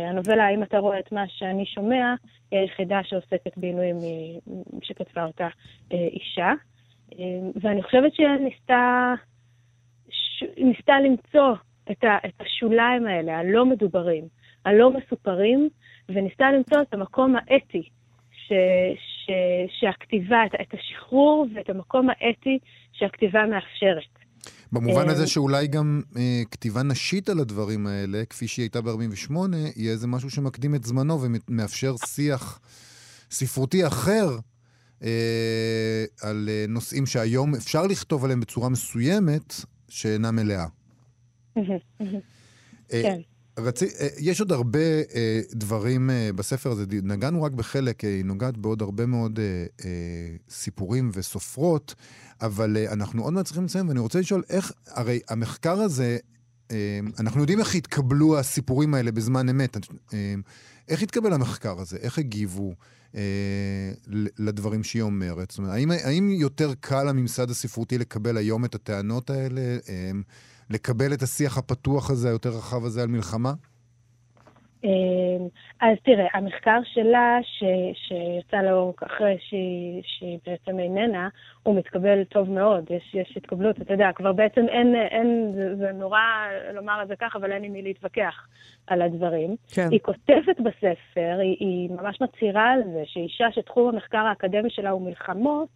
[0.10, 2.16] הנובלה, האם אתה רואה את מה שאני שומע,
[2.52, 3.96] היא היחידה שעוסקת בעינויים
[4.82, 5.48] שכתבה אותה
[5.92, 6.52] אישה.
[7.62, 9.14] ואני חושבת שהיא ניסתה,
[10.10, 10.44] ש...
[10.58, 11.54] ניסתה למצוא.
[11.92, 12.04] את
[12.40, 14.28] השוליים האלה, הלא מדוברים,
[14.66, 15.70] הלא מסופרים,
[16.10, 17.90] וניסתה למצוא את המקום האתי
[18.32, 18.54] ש...
[18.96, 19.32] ש...
[19.80, 20.52] שהכתיבה, את...
[20.62, 22.60] את השחרור ואת המקום האתי
[22.94, 24.14] שהכתיבה מאפשרת.
[24.72, 29.34] במובן אה, הזה שאולי גם אה, כתיבה נשית על הדברים האלה, כפי שהיא הייתה ב-48,
[29.76, 32.60] יהיה איזה משהו שמקדים את זמנו ומאפשר שיח
[33.32, 34.26] ספרותי אחר
[35.04, 39.54] אה, על אה, נושאים שהיום אפשר לכתוב עליהם בצורה מסוימת,
[39.90, 40.66] שאינה מלאה.
[41.58, 41.64] אה,
[42.90, 43.22] כן.
[43.58, 44.80] רצי, אה, יש עוד הרבה
[45.16, 49.66] אה, דברים אה, בספר הזה, נגענו רק בחלק, אה, היא נוגעת בעוד הרבה מאוד אה,
[49.86, 49.90] אה,
[50.50, 51.96] סיפורים וסופרות,
[52.42, 56.18] אבל אה, אנחנו עוד מעט צריכים לסיים, ואני רוצה לשאול איך, הרי המחקר הזה,
[56.72, 59.78] אה, אנחנו יודעים איך התקבלו הסיפורים האלה בזמן אמת.
[60.14, 60.36] אה,
[60.88, 61.98] איך התקבל המחקר הזה?
[61.98, 62.74] איך הגיבו
[63.16, 63.22] אה,
[64.40, 65.52] לדברים שהיא אומרת?
[65.52, 69.62] זאת אומרת, האם, האם יותר קל לממסד הספרותי לקבל היום את הטענות האלה?
[69.90, 70.12] אה,
[70.70, 73.54] לקבל את השיח הפתוח הזה, היותר רחב הזה על מלחמה?
[74.84, 75.48] אמ,
[75.82, 81.30] אז תראה, המחקר שלה, ש, שיצא לאור אחרי שהיא, שהיא בעצם איננה,
[81.64, 85.92] הוא מתקבל טוב מאוד, יש, יש התקבלות, אתה יודע, כבר בעצם אין, אין זה, זה
[85.92, 86.20] נורא
[86.74, 88.48] לומר את זה ככה, אבל אין עם מי להתווכח
[88.88, 89.56] על הדברים.
[89.74, 89.88] כן.
[89.92, 95.02] היא כותבת בספר, היא, היא ממש מצהירה על זה, שאישה שתחום המחקר האקדמי שלה הוא
[95.02, 95.70] מלחמות,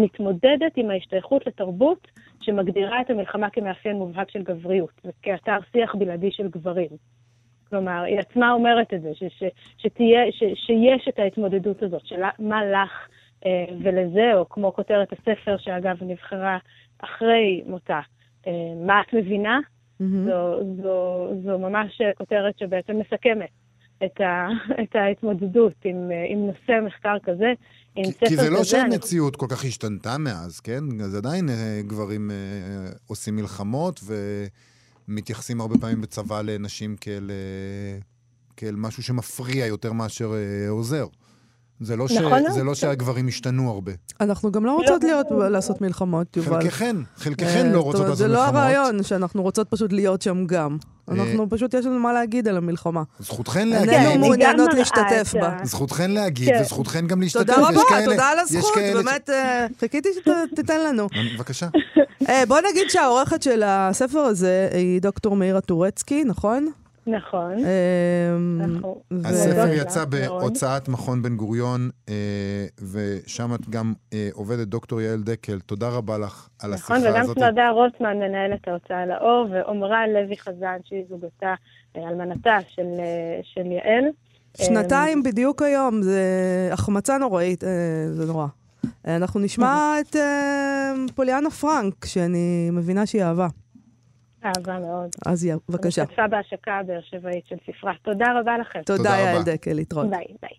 [0.00, 2.08] מתמודדת עם ההשתייכות לתרבות
[2.40, 6.90] שמגדירה את המלחמה כמאפיין מובהק של גבריות, וכאתר שיח בלעדי של גברים.
[7.68, 9.42] כלומר, היא עצמה אומרת את זה, ש, ש,
[9.78, 13.08] שתהיה, ש, שיש את ההתמודדות הזאת, של מה לך
[13.46, 16.58] אה, ולזה, או כמו כותרת הספר, שאגב נבחרה
[16.98, 18.00] אחרי מותה,
[18.46, 18.52] אה,
[18.86, 19.60] מה את מבינה?
[20.00, 20.24] מהמם.
[20.24, 23.50] זו, זו, זו ממש כותרת שבעצם מסכמת
[24.04, 24.48] את, ה,
[24.82, 25.96] את ההתמודדות עם,
[26.30, 27.52] עם נושא מחקר כזה,
[27.96, 28.82] עם כי, ספר כי זה לא כזה.
[28.82, 30.84] אני- שהמציאות כל כך השתנתה מאז, כן?
[31.04, 32.36] אז עדיין אה, גברים אה,
[33.06, 34.00] עושים מלחמות
[35.08, 37.98] ומתייחסים הרבה פעמים בצבא לנשים כאל, אה,
[38.56, 41.06] כאל משהו שמפריע יותר מאשר אה, עוזר.
[41.80, 42.74] זה לא, ש, נכון מאוד, זה לא כן.
[42.74, 43.92] שהגברים השתנו הרבה.
[44.20, 45.26] אנחנו גם לא רוצות להיות.
[45.50, 46.60] לעשות מלחמות, יובל.
[46.62, 48.54] חלקכן, חלקכן אה, לא זאת רוצות אומרת, לעשות זה לא מלחמות.
[48.56, 50.76] הרעיון שאנחנו רוצות פשוט להיות שם גם.
[51.08, 53.02] אה, אנחנו פשוט, יש לנו מה להגיד על המלחמה.
[53.18, 55.48] זכותכן להגיד, גם מעוניינות להשתתף בה.
[55.48, 56.60] ה- זכותכן להגיד כן.
[56.62, 57.40] וזכותכן גם להשתתף.
[57.54, 60.08] תודה רבה, תודה על הזכות, ש- באמת, אה, חיכיתי
[60.52, 61.06] שתיתן לנו.
[61.36, 61.66] בבקשה.
[62.48, 66.70] בוא נגיד שהעורכת של הספר הזה היא דוקטור מאירה טורצקי, נכון?
[67.06, 67.52] נכון.
[69.10, 70.04] ו- הספר יצא.
[70.04, 73.92] בהוצאת מכון בן גוריון, אה, ושם את גם
[74.32, 75.60] עובדת, דוקטור יעל דקל.
[75.60, 77.38] תודה רבה לך על השיחה נכון, וגם הזאת.
[77.38, 81.54] סמדה רוטמן, מנהלת ההוצאה לאור, ועמרה לוי חזן, שהיא זוגתה,
[81.96, 84.04] אה, אלמנתה של, אה, של יעל.
[84.56, 86.22] שנתיים בדיוק היום, זה
[86.72, 87.64] החמצה נוראית,
[88.10, 88.46] זה נורא.
[89.04, 93.48] אנחנו נשמע את אה, פוליאנה פרנק, שאני מבינה שהיא אהבה.
[94.44, 95.10] אהבה מאוד.
[95.26, 96.02] אז יא, בבקשה.
[96.02, 97.92] משתתפה בהשקה הבאר שבעית של ספרה.
[98.02, 98.82] תודה רבה לכם.
[98.82, 99.42] תודה, תודה יעל.
[99.42, 100.10] דקל, להתראות.
[100.10, 100.50] ביי, ביי.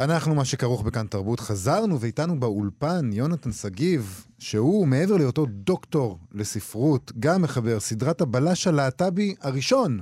[0.00, 7.12] אנחנו, מה שכרוך בכאן תרבות, חזרנו ואיתנו באולפן יונתן שגיב, שהוא, מעבר להיותו דוקטור לספרות,
[7.18, 10.00] גם מחבר סדרת הבלש הלהט"בי הראשון,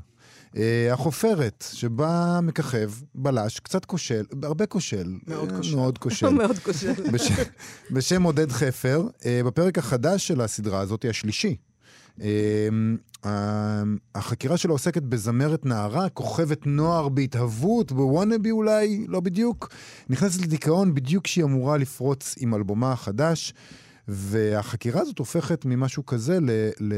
[0.93, 5.15] החופרת, שבה מככב בלש קצת כושל, הרבה כושל.
[5.27, 5.77] מאוד אה, כושל.
[5.77, 6.29] מאוד כושל.
[6.41, 6.93] מאוד כושל.
[7.93, 11.57] בשם, עודד חפר, אה, בפרק החדש של הסדרה הזאת, השלישי.
[12.23, 12.69] אה,
[14.15, 19.69] החקירה שלו עוסקת בזמרת נערה, כוכבת נוער בהתהוות, בוואנאבי אולי, לא בדיוק.
[20.09, 23.55] נכנסת לדיכאון בדיוק כשהיא אמורה לפרוץ עם אלבומה החדש,
[24.09, 26.51] והחקירה הזאת הופכת ממשהו כזה ל...
[26.81, 26.95] ל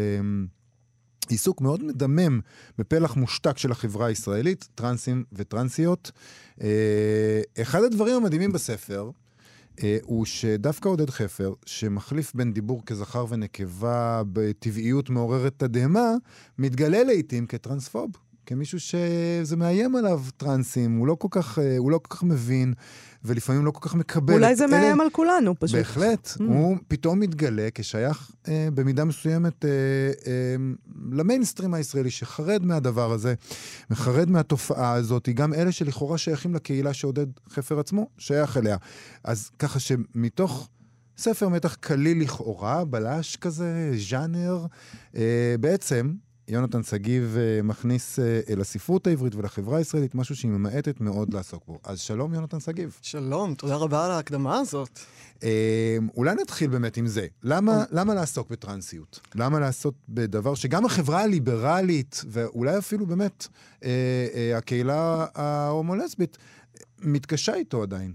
[1.31, 2.41] עיסוק מאוד מדמם
[2.79, 6.11] בפלח מושתק של החברה הישראלית, טרנסים וטרנסיות.
[6.63, 9.11] אה, אחד הדברים המדהימים בספר,
[9.83, 16.11] אה, הוא שדווקא עודד חפר, שמחליף בין דיבור כזכר ונקבה בטבעיות מעוררת תדהמה,
[16.59, 18.11] מתגלה לעיתים כטרנספוב.
[18.47, 22.75] כמישהו שזה מאיים עליו, טרנסים, הוא לא כל כך, אה, הוא לא כל כך מבין,
[23.25, 24.35] ולפעמים לא כל כך מקבל.
[24.35, 25.77] אולי זה אלה- מאיים על כולנו פשוט.
[25.77, 26.29] בהחלט.
[26.39, 26.43] Mm.
[26.43, 29.71] הוא פתאום מתגלה כשייך אה, במידה מסוימת אה,
[30.27, 30.57] אה,
[31.13, 33.35] למיינסטרים הישראלי, שחרד מהדבר הזה,
[33.91, 38.77] וחרד מהתופעה הזאת, גם אלה שלכאורה שייכים לקהילה שעודד חפר עצמו שייך אליה.
[39.25, 40.69] אז ככה שמתוך...
[41.19, 44.67] ספר מתח קליל לכאורה, בלש כזה, ז'אנר.
[45.17, 46.13] אה, בעצם,
[46.49, 51.67] יונתן שגיב אה, מכניס אה, אל הספרות העברית ולחברה הישראלית משהו שהיא ממעטת מאוד לעסוק
[51.67, 51.79] בו.
[51.85, 52.99] אז שלום, יונתן שגיב.
[53.03, 54.99] שלום, תודה רבה על ההקדמה הזאת.
[55.43, 57.27] אה, אולי נתחיל באמת עם זה.
[57.43, 59.21] למה, למה לעסוק בטרנסיות?
[59.35, 63.47] למה לעשות בדבר שגם החברה הליברלית, ואולי אפילו באמת
[63.85, 63.91] אה,
[64.35, 66.39] אה, הקהילה ההומו-לסבית,
[67.03, 68.13] מתקשה איתו עדיין?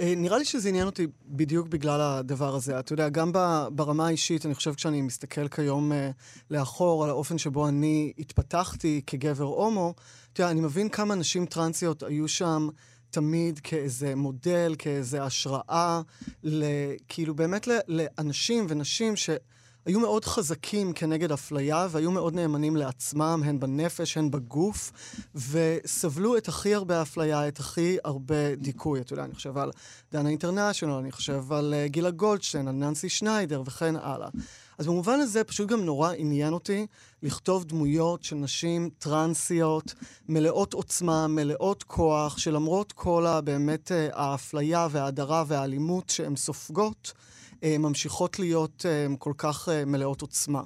[0.00, 2.78] אה, נראה לי שזה עניין אותי בדיוק בגלל הדבר הזה.
[2.78, 3.32] אתה יודע, גם
[3.72, 6.10] ברמה האישית, אני חושב כשאני מסתכל כיום אה,
[6.50, 9.94] לאחור על האופן שבו אני התפתחתי כגבר הומו,
[10.32, 12.68] אתה יודע, אני מבין כמה נשים טרנסיות היו שם
[13.10, 16.00] תמיד כאיזה מודל, כאיזה השראה,
[17.08, 19.30] כאילו באמת לאנשים ונשים ש...
[19.86, 24.92] היו מאוד חזקים כנגד אפליה, והיו מאוד נאמנים לעצמם, הן בנפש, הן בגוף,
[25.34, 29.00] וסבלו את הכי הרבה אפליה, את הכי הרבה דיכוי.
[29.00, 29.70] אתה יודע, אני חושב על
[30.12, 34.28] דנה אינטרנשיונל, אני חושב על uh, גילה גולדשטיין, על ננסי שניידר וכן הלאה.
[34.78, 36.86] אז במובן הזה פשוט גם נורא עניין אותי
[37.22, 39.94] לכתוב דמויות של נשים טרנסיות,
[40.28, 48.38] מלאות עוצמה, מלאות כוח, שלמרות כל הבאמת uh, האפליה וההדרה והאלימות שהן סופגות, אה, ממשיכות
[48.38, 50.62] להיות אה, כל כך אה, מלאות עוצמה.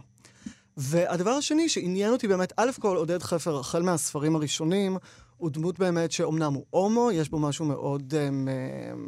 [0.76, 4.96] והדבר השני שעניין אותי באמת, א' כל עודד חפר, החל מהספרים הראשונים,
[5.36, 8.28] הוא דמות באמת שאומנם הוא הומו, יש בו משהו מאוד, אה, אה,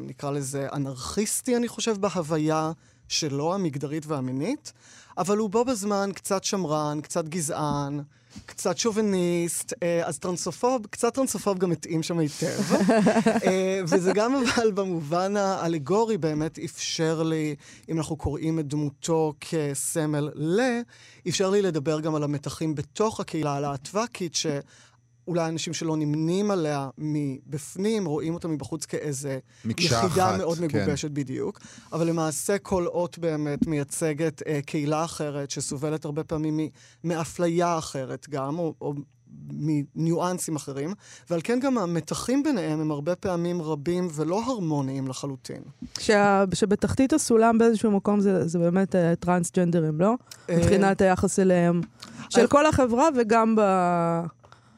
[0.01, 2.73] נקרא לזה, אנרכיסטי, אני חושב, בהוויה
[3.09, 4.73] שלו, המגדרית והמינית,
[5.19, 8.01] אבל הוא בו בזמן קצת שמרן, קצת גזען,
[8.47, 12.75] קצת שוביניסט, אה, אז טרנסופוב, קצת טרנסופוב גם התאים שם היטב.
[13.47, 17.55] אה, וזה גם אבל במובן האלגורי באמת אפשר לי,
[17.89, 20.61] אם אנחנו קוראים את דמותו כסמל ל,
[21.29, 24.47] אפשר לי לדבר גם על המתחים בתוך הקהילה הלהטב"קית, ש...
[25.29, 30.65] אולי אנשים שלא נמנים עליה מבפנים, רואים אותה מבחוץ כאיזה יחידה אחת, מאוד כן.
[30.65, 31.59] מגובשת בדיוק.
[31.93, 36.61] אבל למעשה כל אות באמת מייצגת אה, קהילה אחרת, שסובלת הרבה פעמים
[37.05, 38.95] מאפליה אחרת גם, או, או
[39.53, 40.95] מניואנסים אחרים,
[41.31, 45.63] ועל כן גם המתחים ביניהם הם הרבה פעמים רבים ולא הרמוניים לחלוטין.
[46.01, 50.15] שה- שבתחתית הסולם באיזשהו מקום זה, זה באמת אה, טרנסג'נדרים, לא?
[50.51, 51.81] אה, מבחינת היחס אליהם.
[52.31, 54.21] של אני- כל החברה וגם ב-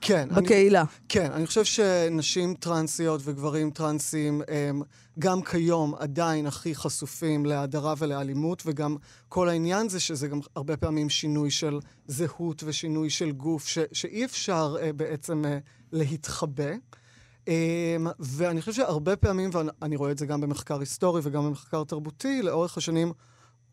[0.07, 0.85] כן, אני, בקהילה.
[1.09, 4.83] כן, אני חושב שנשים טרנסיות וגברים טרנסים הם
[5.19, 8.97] גם כיום עדיין הכי חשופים להדרה ולאלימות, וגם
[9.29, 14.25] כל העניין זה שזה גם הרבה פעמים שינוי של זהות ושינוי של גוף, ש, שאי
[14.25, 15.49] אפשר uh, בעצם uh,
[15.93, 16.73] להתחבא.
[17.45, 17.49] Um,
[18.19, 22.79] ואני חושב שהרבה פעמים, ואני רואה את זה גם במחקר היסטורי וגם במחקר תרבותי, לאורך
[22.79, 23.12] השנים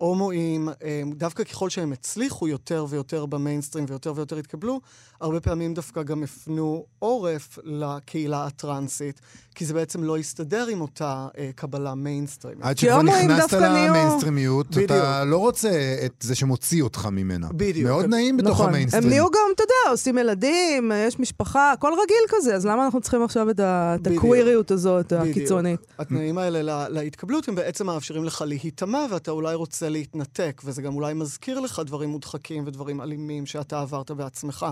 [0.02, 4.82] הומואים, אה, דווקא ככל שהם הצליחו יותר ויותר במיינסטרים ויותר ויותר התקבלו,
[5.22, 9.22] הרבה פעמים דווקא גם הפנו עורף לקהילה הטרנסית,
[9.56, 12.66] כי זה בעצם לא הסתדר עם אותה אה, קבלה מיינסטרימית.
[12.66, 15.24] עד שכבר נכנסת למיינסטרימיות, אתה.
[15.26, 15.70] לא רוצה
[16.06, 17.48] את זה שמוציא אותך ממנה.
[17.54, 17.88] בדיוק.
[17.90, 18.70] מאוד נעים בתוך נכון.
[18.70, 19.04] המיינסטרים.
[19.04, 23.02] הם נהיו גם, אתה יודע, עושים ילדים, יש משפחה, הכל רגיל כזה, אז למה אנחנו
[23.02, 24.24] צריכים עכשיו את ה- את בדיוק.
[24.24, 25.38] הקוויריות הזאת, בדיוק.
[25.38, 25.80] הקיצונית?
[26.00, 30.95] התנאים האלה לה, להתקבלות הם בעצם מאפשרים לך להיטמע, ואתה אולי רוצה להתנתק, וזה גם
[30.95, 34.65] אולי מזכיר לך דברים מודחקים ודברים אלימים שאתה עברת בעצמך.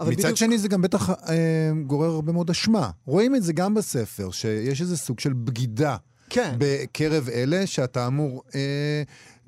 [0.00, 0.34] מצד בדיוק...
[0.34, 2.90] שני זה גם בטח אה, גורר הרבה מאוד אשמה.
[3.06, 5.96] רואים את זה גם בספר, שיש איזה סוג של בגידה
[6.30, 6.54] כן.
[6.58, 9.02] בקרב אלה שאתה אמור אה,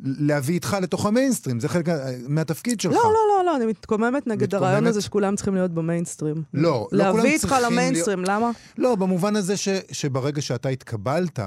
[0.05, 1.61] להביא איתך לתוך המיינסטרים.
[1.61, 1.88] זה חלק
[2.29, 2.93] מהתפקיד שלך.
[2.93, 4.62] לא, לא, לא, לא, אני מתקוממת נגד מתקוממת?
[4.62, 6.43] הרעיון הזה שכולם צריכים להיות במיינסטרים.
[6.55, 8.51] לא, לא כולם להביא איתך צריכים למיינסטרים, למה?
[8.79, 11.38] לא, במובן הזה ש, שברגע שאתה התקבלת,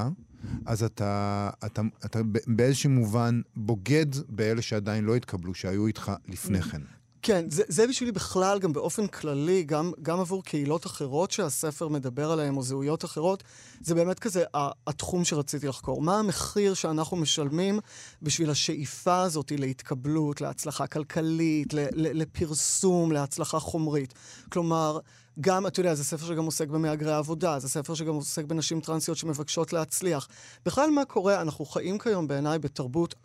[0.66, 6.62] אז אתה, אתה, אתה ב- באיזשהו מובן בוגד באלה שעדיין לא התקבלו, שהיו איתך לפני
[6.62, 6.82] כן.
[7.24, 12.32] כן, זה, זה בשבילי בכלל, גם באופן כללי, גם, גם עבור קהילות אחרות שהספר מדבר
[12.32, 13.44] עליהן, או זהויות אחרות,
[13.82, 14.44] זה באמת כזה
[14.88, 16.02] התחום שרציתי לחקור.
[16.02, 17.80] מה המחיר שאנחנו משלמים
[18.22, 24.14] בשביל השאיפה הזאת להתקבלות, להצלחה כלכלית, ל- ל- לפרסום, להצלחה חומרית?
[24.52, 25.00] כלומר,
[25.42, 29.18] גם, אתה יודע, זה ספר שגם עוסק במהגרי עבודה, זה ספר שגם עוסק בנשים טרנסיות
[29.18, 30.28] שמבקשות להצליח.
[30.66, 31.42] בכלל, מה קורה?
[31.42, 33.16] אנחנו חיים כיום בעיניי בתרבות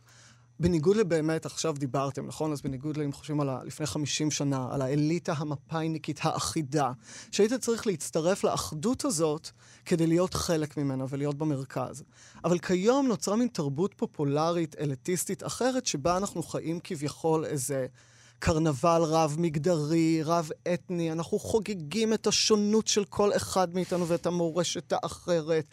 [0.61, 2.53] בניגוד לבאמת, עכשיו דיברתם, נכון?
[2.53, 6.93] אז בניגוד לאם חושבים על ה, לפני 50 שנה, על האליטה המפאיניקית האחידה,
[7.33, 9.51] שהיית צריך להצטרף לאחדות הזאת
[9.85, 12.05] כדי להיות חלק ממנה ולהיות במרכז.
[12.45, 17.87] אבל כיום נוצרה מין תרבות פופולרית, אליטיסטית אחרת, שבה אנחנו חיים כביכול איזה...
[18.39, 25.65] קרנבל רב-מגדרי, רב-אתני, אנחנו חוגגים את השונות של כל אחד מאיתנו ואת המורשת האחרת.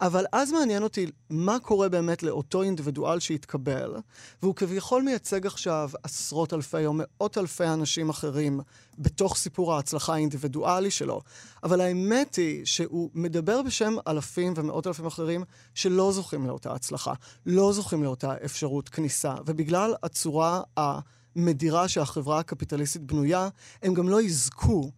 [0.00, 3.94] אבל אז מעניין אותי מה קורה באמת לאותו אינדיבידואל שהתקבל,
[4.42, 8.60] והוא כביכול מייצג עכשיו עשרות אלפי או מאות אלפי אנשים אחרים
[8.98, 11.20] בתוך סיפור ההצלחה האינדיבידואלי שלו.
[11.62, 17.12] אבל האמת היא שהוא מדבר בשם אלפים ומאות אלפים אחרים שלא זוכים לאותה הצלחה,
[17.46, 20.98] לא זוכים לאותה אפשרות כניסה, ובגלל הצורה ה...
[21.36, 23.48] מדירה שהחברה הקפיטליסטית בנויה,
[23.82, 24.90] הם גם לא יזכו.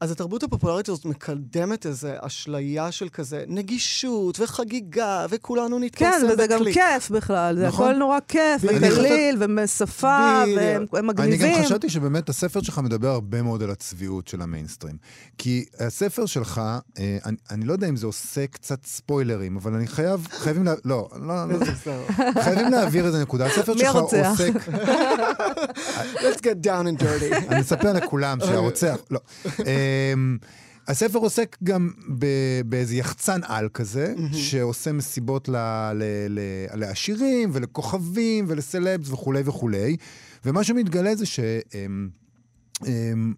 [0.00, 6.46] אז התרבות הפופולרית הזאת מקדמת איזו אשליה של כזה נגישות וחגיגה, וכולנו נתפרסם כן, וזה
[6.46, 6.74] גם בקליק.
[6.74, 7.88] כיף בכלל, זה נכון.
[7.88, 8.62] הכל נורא כיף.
[8.62, 9.40] וקליל, בדיוק.
[9.40, 9.58] והם
[10.58, 11.56] הם אני מגניבים.
[11.56, 14.96] גם חשבתי שבאמת הספר שלך מדבר הרבה מאוד על הצביעות של המיינסטרים.
[15.38, 16.60] כי הספר שלך,
[16.98, 20.74] אה, אני, אני לא יודע אם זה עושה קצת ספוילרים, אבל אני חייב, חייבים, לה,
[20.84, 22.02] לא, לא, לא, זהו.
[22.42, 23.46] חייבים להעביר איזה נקודה.
[23.46, 23.94] הספר שלך?
[23.94, 24.52] עוסק,
[26.14, 27.48] Let's get down and dirty.
[27.48, 29.20] אני אספר לכולם שהרוצח, לא.
[30.14, 30.36] אמ,
[30.88, 31.90] הספר עוסק גם
[32.66, 35.48] באיזה יחצן על כזה, שעושה מסיבות
[36.74, 39.96] לעשירים ולכוכבים ולסלבס וכולי וכולי,
[40.44, 41.40] ומה שמתגלה זה ש...
[41.74, 42.08] אמ,
[42.86, 43.32] אמ,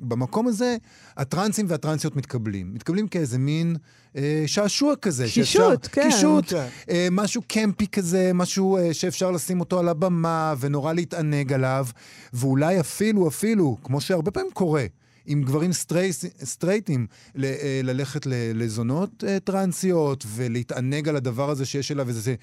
[0.00, 0.76] במקום הזה,
[1.16, 2.74] הטרנסים והטרנסיות מתקבלים.
[2.74, 3.76] מתקבלים כאיזה מין
[4.16, 5.26] אה, שעשוע כזה.
[5.34, 6.02] קישוט, כן.
[6.10, 6.66] קישוט, כן.
[6.90, 11.86] אה, משהו קמפי כזה, משהו אה, שאפשר לשים אותו על הבמה ונורא להתענג עליו,
[12.32, 14.86] ואולי אפילו, אפילו, כמו שהרבה פעמים קורה,
[15.26, 21.92] עם גברים סטרייס, סטרייטים, ל, אה, ללכת לזונות אה, טרנסיות ולהתענג על הדבר הזה שיש
[21.92, 22.34] אליו, איזה,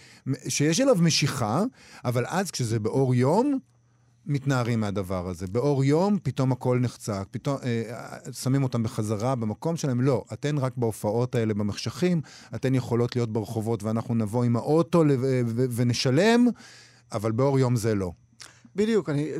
[0.47, 1.63] שיש אליו משיכה,
[2.05, 3.59] אבל אז כשזה באור יום,
[4.25, 5.47] מתנערים מהדבר הזה.
[5.47, 10.01] באור יום פתאום הכל נחצק, פתאום אה, אה, שמים אותם בחזרה במקום שלהם.
[10.01, 12.21] לא, אתן רק בהופעות האלה במחשכים,
[12.55, 16.47] אתן יכולות להיות ברחובות ואנחנו נבוא עם האוטו ו- ו- ונשלם,
[17.11, 18.11] אבל באור יום זה לא.
[18.75, 19.31] בדיוק, אני,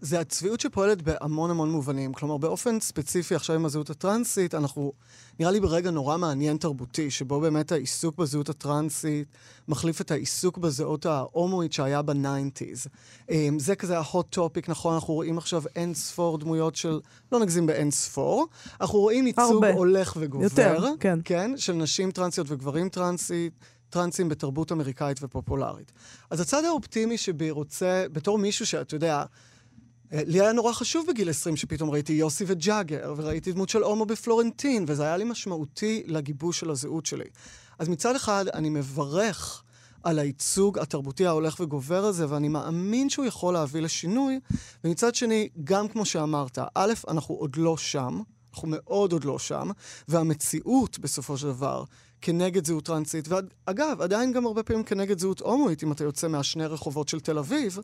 [0.00, 2.12] זה הצביעות שפועלת בהמון המון מובנים.
[2.12, 4.92] כלומר, באופן ספציפי, עכשיו עם הזהות הטרנסית, אנחנו,
[5.40, 9.28] נראה לי ברגע נורא מעניין תרבותי, שבו באמת העיסוק בזהות הטרנסית
[9.68, 12.86] מחליף את העיסוק בזהות ההומואית שהיה בניינטיז.
[13.30, 14.94] אמ, זה כזה ה-hot topic, נכון?
[14.94, 17.00] אנחנו רואים עכשיו אין ספור דמויות של,
[17.32, 18.46] לא נגזים באין ספור,
[18.80, 19.72] אנחנו רואים ייצוג הרבה.
[19.72, 20.44] הולך וגובר.
[20.44, 21.18] יותר, כן.
[21.24, 21.50] כן?
[21.56, 23.52] של נשים טרנסיות וגברים טרנסית.
[23.96, 25.92] טרנסים בתרבות אמריקאית ופופולרית.
[26.30, 29.24] אז הצד האופטימי שבי רוצה, בתור מישהו שאתה יודע,
[30.12, 34.06] אה, לי היה נורא חשוב בגיל 20 שפתאום ראיתי יוסי וג'אגר, וראיתי דמות של הומו
[34.06, 37.24] בפלורנטין, וזה היה לי משמעותי לגיבוש של הזהות שלי.
[37.78, 39.62] אז מצד אחד, אני מברך
[40.02, 44.40] על הייצוג התרבותי ההולך וגובר הזה, ואני מאמין שהוא יכול להביא לשינוי,
[44.84, 48.20] ומצד שני, גם כמו שאמרת, א', אנחנו עוד לא שם,
[48.52, 49.70] אנחנו מאוד עוד לא שם,
[50.08, 51.84] והמציאות, בסופו של דבר,
[52.20, 56.66] כנגד זהות טרנסית, ואגב, עדיין גם הרבה פעמים כנגד זהות הומואית, אם אתה יוצא מהשני
[56.66, 57.78] רחובות של תל אביב,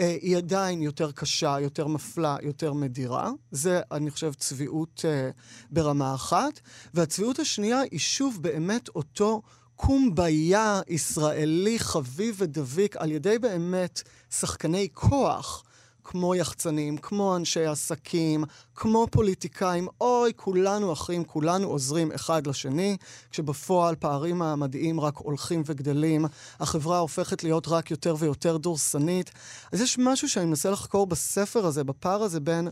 [0.00, 3.30] אה, היא עדיין יותר קשה, יותר מפלה, יותר מדירה.
[3.50, 5.30] זה, אני חושב, צביעות אה,
[5.70, 6.60] ברמה אחת.
[6.94, 9.42] והצביעות השנייה היא שוב באמת אותו
[9.76, 15.62] קומביה ישראלי חביב ודביק על ידי באמת שחקני כוח.
[16.08, 18.44] כמו יחצנים, כמו אנשי עסקים,
[18.74, 22.96] כמו פוליטיקאים, אוי, כולנו אחים, כולנו עוזרים אחד לשני,
[23.30, 26.26] כשבפועל פערים מעמדיים רק הולכים וגדלים,
[26.60, 29.30] החברה הופכת להיות רק יותר ויותר דורסנית.
[29.72, 32.68] אז יש משהו שאני מנסה לחקור בספר הזה, בפער הזה בין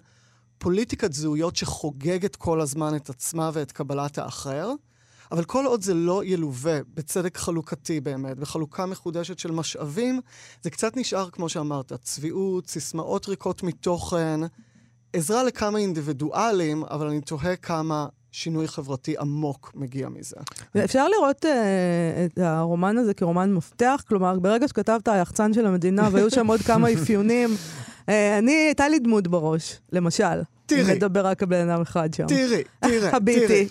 [0.59, 4.73] פוליטיקת זהויות שחוגגת כל הזמן את עצמה ואת קבלת האחר,
[5.33, 10.21] אבל כל עוד זה לא ילווה בצדק חלוקתי באמת, בחלוקה מחודשת של משאבים,
[10.63, 14.41] זה קצת נשאר, כמו שאמרת, צביעות, סיסמאות ריקות מתוכן,
[15.13, 20.37] עזרה לכמה אינדיבידואלים, אבל אני תוהה כמה שינוי חברתי עמוק מגיע מזה.
[20.85, 21.49] אפשר לראות uh,
[22.27, 24.03] את הרומן הזה כרומן מפתח?
[24.09, 28.99] כלומר, ברגע שכתבת היחצן של המדינה והיו שם עוד כמה אפיונים, uh, אני, הייתה לי
[28.99, 30.43] דמות בראש, למשל.
[30.67, 30.95] תראי.
[30.95, 32.27] נדבר רק בן אדם אחד שם.
[32.27, 33.69] תראי, תראי, הביטי.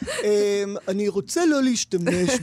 [0.00, 2.40] Um, אני רוצה לא להשתמש.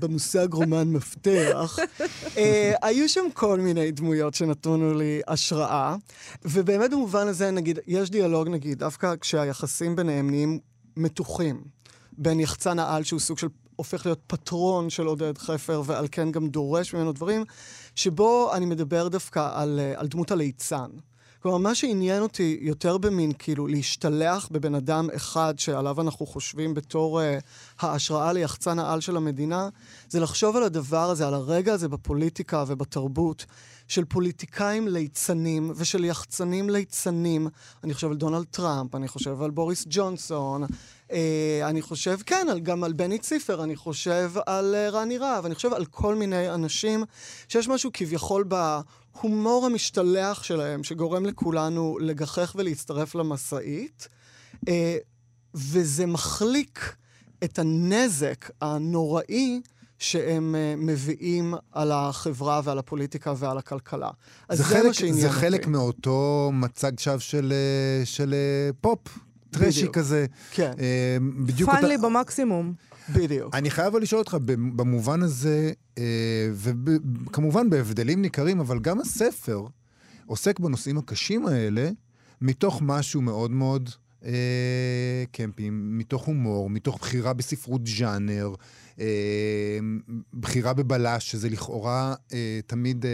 [0.00, 1.78] במושג רומן מפתח.
[1.78, 2.38] Uh,
[2.82, 5.96] היו שם כל מיני דמויות שנתנו לי השראה,
[6.44, 10.58] ובאמת במובן הזה, נגיד, יש דיאלוג, נגיד, דווקא כשהיחסים ביניהם נהיים
[10.96, 11.60] מתוחים,
[12.18, 16.48] בין יחצן העל, שהוא סוג של הופך להיות פטרון של עודד חפר, ועל כן גם
[16.48, 17.44] דורש ממנו דברים,
[17.94, 20.88] שבו אני מדבר דווקא על, uh, על דמות הליצן.
[21.42, 27.20] כלומר, מה שעניין אותי יותר במין, כאילו, להשתלח בבן אדם אחד שעליו אנחנו חושבים בתור
[27.20, 27.24] uh,
[27.80, 29.68] ההשראה ליחצן העל של המדינה,
[30.08, 33.46] זה לחשוב על הדבר הזה, על הרגע הזה בפוליטיקה ובתרבות,
[33.88, 37.48] של פוליטיקאים ליצנים ושל יחצנים ליצנים.
[37.84, 40.64] אני חושב על דונלד טראמפ, אני חושב על בוריס ג'ונסון,
[41.62, 45.54] אני חושב, כן, על, גם על בני ציפר, אני חושב על uh, רני רהב, אני
[45.54, 47.04] חושב על כל מיני אנשים
[47.48, 48.80] שיש משהו כביכול ב...
[49.16, 54.08] ההומור המשתלח שלהם, שגורם לכולנו לגחך ולהצטרף למשאית,
[54.68, 54.96] אה,
[55.54, 56.96] וזה מחליק
[57.44, 59.60] את הנזק הנוראי
[59.98, 64.10] שהם מביאים על החברה ועל הפוליטיקה ועל הכלכלה.
[64.48, 65.38] אז זה, זה, חלק, מה שעניין זה אותי.
[65.38, 69.18] חלק מאותו מצג שווא של, אה, של אה, פופ,
[69.50, 69.94] טרשי בדיוק.
[69.94, 70.26] כזה.
[70.50, 71.16] כן, אה,
[71.46, 72.74] בדיוק פאנלי במקסימום.
[73.14, 73.54] בדיוק.
[73.54, 74.36] אני חייב אבל לשאול אותך,
[74.76, 76.04] במובן הזה, אה,
[76.54, 79.66] וכמובן בהבדלים ניכרים, אבל גם הספר
[80.26, 81.90] עוסק בנושאים הקשים האלה
[82.40, 83.90] מתוך משהו מאוד מאוד
[84.24, 88.54] אה, קמפי, מתוך הומור, מתוך בחירה בספרות ז'אנר,
[89.00, 89.78] אה,
[90.40, 93.10] בחירה בבלש, שזה לכאורה אה, תמיד אה,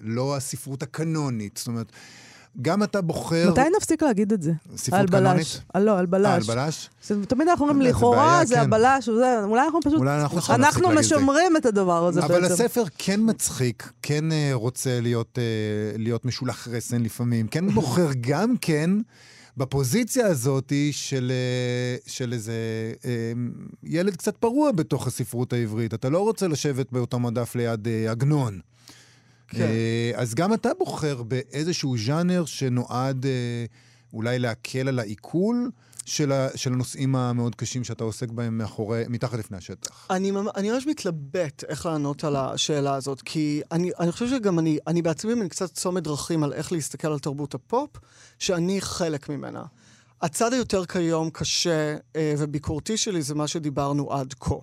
[0.00, 1.56] לא הספרות הקנונית.
[1.56, 1.92] זאת אומרת,
[2.62, 3.50] גם אתה בוחר...
[3.50, 4.52] מתי נפסיק להגיד את זה?
[4.76, 5.36] ספרות קנונית?
[5.36, 5.60] בלש.
[5.76, 6.46] אה, לא, על אה, על בלש.
[6.46, 6.90] בלש?
[7.28, 8.60] תמיד אנחנו אומרים, לכאורה זה כן.
[8.60, 9.98] הבלש, אולי אנחנו פשוט...
[9.98, 11.16] אולי אנחנו להפסיק אנחנו להגיד את זה.
[11.16, 12.54] משמרים את הדבר הזה אבל בעצם.
[12.54, 18.56] הספר כן מצחיק, כן אה, רוצה להיות, אה, להיות משולח רסן לפעמים, כן בוחר גם
[18.60, 18.90] כן
[19.56, 21.32] בפוזיציה הזאת של,
[22.06, 22.54] של איזה
[23.82, 25.94] ילד קצת פרוע בתוך הספרות העברית.
[25.94, 28.60] אתה לא רוצה לשבת באותו מדף ליד עגנון.
[29.48, 29.60] כן.
[29.60, 33.64] אה, אז גם אתה בוחר באיזשהו ז'אנר שנועד אה,
[34.12, 35.70] אולי להקל על העיכול
[36.08, 40.06] של, ה, של הנושאים המאוד קשים שאתה עוסק בהם מאחורי, מתחת לפני השטח.
[40.10, 44.78] אני, אני ממש מתלבט איך לענות על השאלה הזאת, כי אני, אני חושב שגם אני,
[44.86, 47.90] אני בעצמי מין קצת צומת דרכים על איך להסתכל על תרבות הפופ,
[48.38, 49.62] שאני חלק ממנה.
[50.22, 54.54] הצד היותר כיום קשה אה, וביקורתי שלי זה מה שדיברנו עד כה.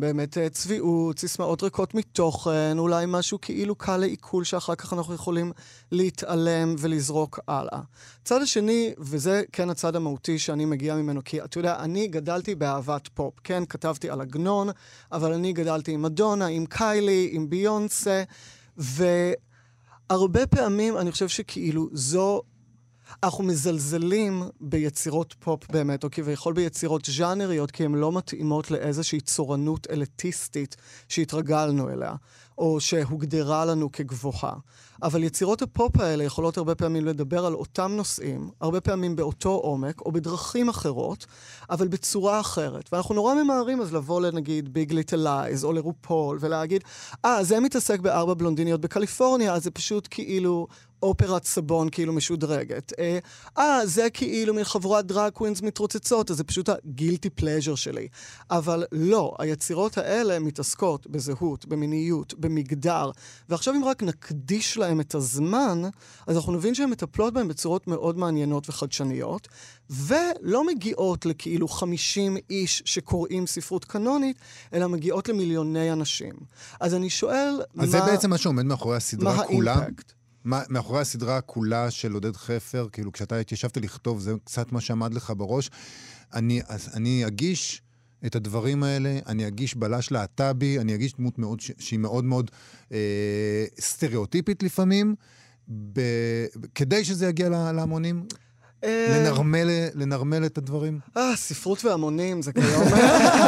[0.00, 5.52] באמת אה, צביעות, סיסמאות ריקות מתוכן, אולי משהו כאילו קל לעיכול שאחר כך אנחנו יכולים
[5.92, 7.80] להתעלם ולזרוק הלאה.
[8.22, 13.08] הצד השני, וזה כן הצד המהותי שאני מגיע ממנו, כי אתה יודע, אני גדלתי באהבת
[13.14, 13.34] פופ.
[13.44, 14.68] כן, כתבתי על עגנון,
[15.12, 18.22] אבל אני גדלתי עם מדונה, עם קיילי, עם ביונסה,
[18.76, 22.42] והרבה פעמים אני חושב שכאילו זו...
[23.22, 29.86] אנחנו מזלזלים ביצירות פופ באמת, או כביכול ביצירות ז'אנריות, כי הן לא מתאימות לאיזושהי צורנות
[29.90, 30.76] אליטיסטית
[31.08, 32.14] שהתרגלנו אליה,
[32.58, 34.54] או שהוגדרה לנו כגבוהה.
[35.02, 40.00] אבל יצירות הפופ האלה יכולות הרבה פעמים לדבר על אותם נושאים, הרבה פעמים באותו עומק,
[40.00, 41.26] או בדרכים אחרות,
[41.70, 42.88] אבל בצורה אחרת.
[42.92, 46.84] ואנחנו נורא ממהרים אז לבוא לנגיד Big Little Lies, או ל RuPaul, ולהגיד,
[47.24, 50.66] אה, זה מתעסק בארבע בלונדיניות בקליפורניה, אז זה פשוט כאילו
[51.02, 52.92] אופרת סבון כאילו משודרגת.
[52.98, 53.18] אה,
[53.58, 58.08] אה, זה כאילו מין חבורת drag queens מתרוצצות, אז זה פשוט ה guilty pleasure שלי.
[58.50, 63.10] אבל לא, היצירות האלה מתעסקות בזהות, במיניות, במגדר,
[63.48, 65.82] ועכשיו אם רק נקדיש להם את הזמן,
[66.26, 69.48] אז אנחנו נבין שהן מטפלות בהם בצורות מאוד מעניינות וחדשניות,
[69.90, 74.36] ולא מגיעות לכאילו 50 איש שקוראים ספרות קנונית,
[74.72, 76.34] אלא מגיעות למיליוני אנשים.
[76.80, 79.74] אז אני שואל, אז מה, זה בעצם מה שעומד מאחורי מה הסדרה כולה.
[79.74, 80.17] האימפקט?
[80.44, 85.32] מאחורי הסדרה כולה של עודד חפר, כאילו כשאתה התיישבת לכתוב, זה קצת מה שעמד לך
[85.36, 85.70] בראש.
[86.34, 87.82] אני, אז אני אגיש
[88.26, 92.50] את הדברים האלה, אני אגיש בלש להט"בי, אני אגיש דמות מאוד, שהיא מאוד מאוד
[92.92, 95.14] אה, סטריאוטיפית לפעמים,
[95.92, 96.00] ב,
[96.74, 98.26] כדי שזה יגיע לה- להמונים,
[98.84, 100.98] לנרמל, לנרמל את הדברים.
[101.16, 102.84] אה, ספרות והמונים זה כיום...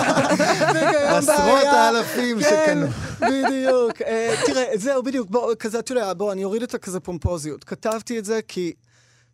[0.72, 1.72] זה כיום עשרות בעיה.
[1.72, 2.87] האלפים כן, שקנו.
[3.20, 4.03] בדיוק.
[4.03, 7.64] אה, תראה, זהו, בדיוק, בוא, כזה, אתה יודע, בוא, אני אוריד את הכזה פומפוזיות.
[7.64, 8.72] כתבתי את זה כי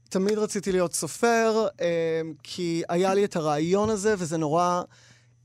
[0.09, 4.83] תמיד רציתי להיות סופר, אה, כי היה לי את הרעיון הזה, וזה נורא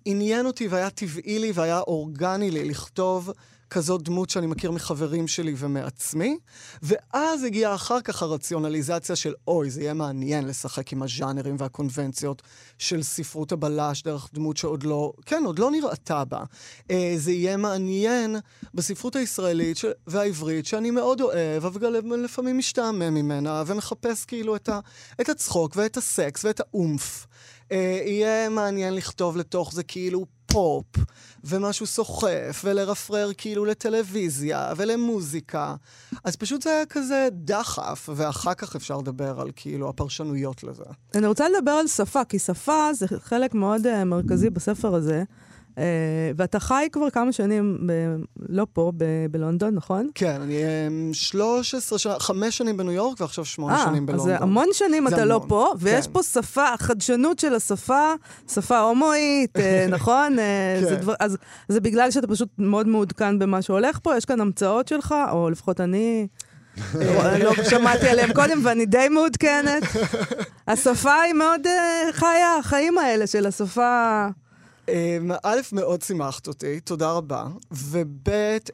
[0.06, 3.32] עניין אותי והיה טבעי לי והיה אורגני לי לכתוב
[3.72, 6.38] כזאת דמות שאני מכיר מחברים שלי ומעצמי.
[6.82, 12.42] ואז הגיעה אחר כך הרציונליזציה של, אוי, זה יהיה מעניין לשחק עם הז'אנרים והקונבנציות
[12.78, 16.44] של ספרות הבלש דרך דמות שעוד לא, כן, עוד לא נראתה בה.
[16.92, 18.36] אה, זה יהיה מעניין
[18.74, 19.86] בספרות הישראלית ש...
[20.08, 24.80] והעברית, שאני מאוד אוהב, אבל לפעמים משתעמם ממנה, ומחפש כאילו את, ה...
[25.22, 27.28] את הצחוק ואת הסקס ואת האומף.
[27.72, 30.86] אה, יהיה מעניין לכתוב לתוך זה כאילו פופ,
[31.44, 35.76] ומשהו סוחף, ולרפרר כאילו לטלוויזיה ולמוזיקה.
[36.24, 40.84] אז פשוט זה היה כזה דחף, ואחר כך אפשר לדבר על כאילו הפרשנויות לזה.
[41.16, 45.24] אני רוצה לדבר על שפה, כי שפה זה חלק מאוד uh, מרכזי בספר הזה.
[45.72, 45.82] Uh,
[46.36, 48.16] ואתה חי כבר כמה שנים, ב-
[48.50, 50.10] לא פה, ב- בלונדון, נכון?
[50.16, 50.64] כן, אני
[51.12, 54.30] um, 13 שנה, חמש שנים בניו יורק ועכשיו שמונה אה, שנים בלונדון.
[54.30, 56.14] אז זה המון שנים אתה לא המון, פה, ויש כן.
[56.14, 58.14] פה שפה, החדשנות של השפה,
[58.54, 60.40] שפה הומואית, אה, נכון?
[60.40, 61.02] אה, זה כן.
[61.02, 64.18] דבר, אז זה בגלל שאתה פשוט מאוד מעודכן במה שהולך פה?
[64.18, 66.28] יש כאן המצאות שלך, או לפחות אני...
[67.44, 69.84] לא שמעתי עליהם קודם, ואני די מעודכנת.
[70.68, 74.28] השפה היא מאוד אה, חיה, החיים האלה של השפה...
[74.90, 77.46] אמ, א', מאוד שימחת אותי, תודה רבה.
[77.72, 78.30] וב',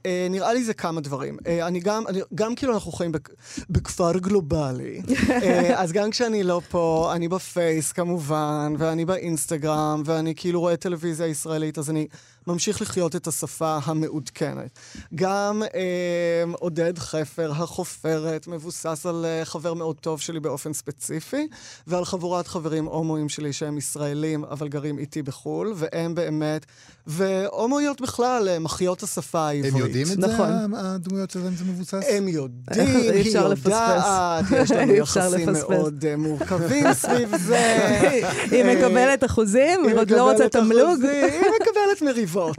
[0.05, 1.37] אה, נראה לי זה כמה דברים.
[1.47, 3.29] אה, אני גם, אני, גם כאילו אנחנו חיים בכ,
[3.69, 10.59] בכפר גלובלי, אה, אז גם כשאני לא פה, אני בפייס כמובן, ואני באינסטגרם, ואני כאילו
[10.59, 12.07] רואה טלוויזיה ישראלית, אז אני
[12.47, 14.79] ממשיך לחיות את השפה המעודכנת.
[15.15, 21.47] גם אה, עודד חפר, החופרת, מבוסס על אה, חבר מאוד טוב שלי באופן ספציפי,
[21.87, 26.65] ועל חבורת חברים הומואים שלי שהם ישראלים, אבל גרים איתי בחו"ל, והם באמת,
[27.07, 29.73] והומואיות בכלל, אה, מחיות השפה העברית.
[29.73, 30.47] הם יודעים את נכון.
[30.71, 32.01] זה, הדמויות שלהם זה מבוסס?
[32.09, 33.37] הם יודעים, היא.
[33.37, 35.49] יודעת, יש לנו יחסים.
[35.53, 37.57] מאוד אה, מורכבים סביב זה.
[38.51, 41.05] היא אה, מקבלת אחוזים, היא עוד לא רוצה תמלוג.
[41.05, 42.57] היא מקבלת מריבות.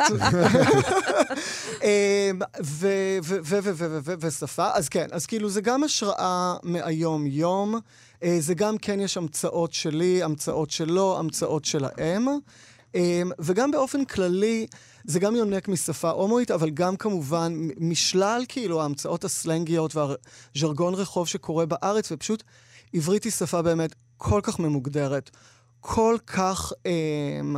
[2.64, 2.88] ו-
[3.22, 7.78] ו- ו- ו- ו- ו- ושפה, אז כן, אז כאילו זה גם השראה מהיום-יום,
[8.22, 12.26] אה, זה גם כן יש המצאות שלי, המצאות שלו, המצאות שלהם,
[13.38, 14.66] וגם באופן כללי,
[15.04, 21.66] זה גם יונק משפה הומואית, אבל גם כמובן משלל כאילו ההמצאות הסלנגיות והז'רגון רחוב שקורה
[21.66, 22.42] בארץ, ופשוט
[22.92, 25.30] עברית היא שפה באמת כל כך ממוגדרת,
[25.80, 27.56] כל כך אמ,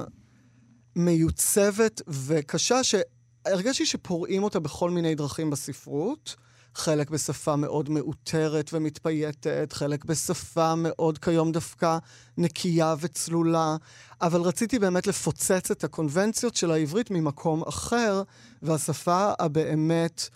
[0.96, 6.36] מיוצבת וקשה, שהרגשתי שפורעים אותה בכל מיני דרכים בספרות.
[6.74, 11.98] חלק בשפה מאוד מאותרת ומתפייטת, חלק בשפה מאוד כיום דווקא
[12.38, 13.76] נקייה וצלולה,
[14.22, 18.22] אבל רציתי באמת לפוצץ את הקונבנציות של העברית ממקום אחר,
[18.62, 20.28] והשפה הבאמת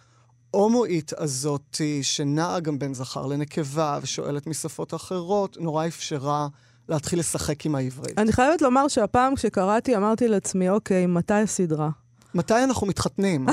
[0.51, 6.49] הומואית הזאתי, שנעה גם בין זכר לנקבה ושואלת משפות אחרות, נורא אפשרה
[6.89, 8.19] להתחיל לשחק עם העברית.
[8.19, 11.91] אני חייבת לומר שהפעם כשקראתי אמרתי לעצמי, אוקיי, מתי הסדרה?
[12.35, 13.47] מתי אנחנו מתחתנים?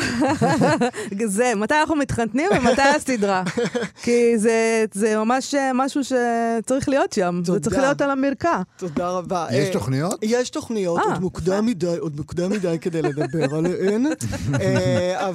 [1.25, 3.43] זה, מתי אנחנו מתחתנים ומתי הסדרה?
[4.03, 7.41] כי זה, זה ממש אה, משהו שצריך להיות שם.
[7.43, 7.69] זה תודה.
[7.69, 8.61] צריך להיות על המרקע.
[8.77, 9.47] תודה רבה.
[9.51, 10.19] יש אה, תוכניות?
[10.21, 14.05] יש תוכניות, אה, עוד מוקדם מדי, עוד מוקדם מדי כדי לדבר עליהן.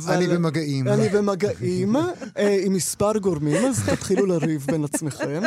[0.09, 0.89] אני במגעים.
[0.89, 1.97] אני במגעים
[2.37, 5.43] עם מספר גורמים, אז תתחילו לריב בין עצמכם.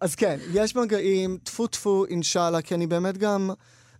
[0.00, 3.50] אז כן, יש מגעים, טפו טפו, אינשאללה, כי אני באמת גם,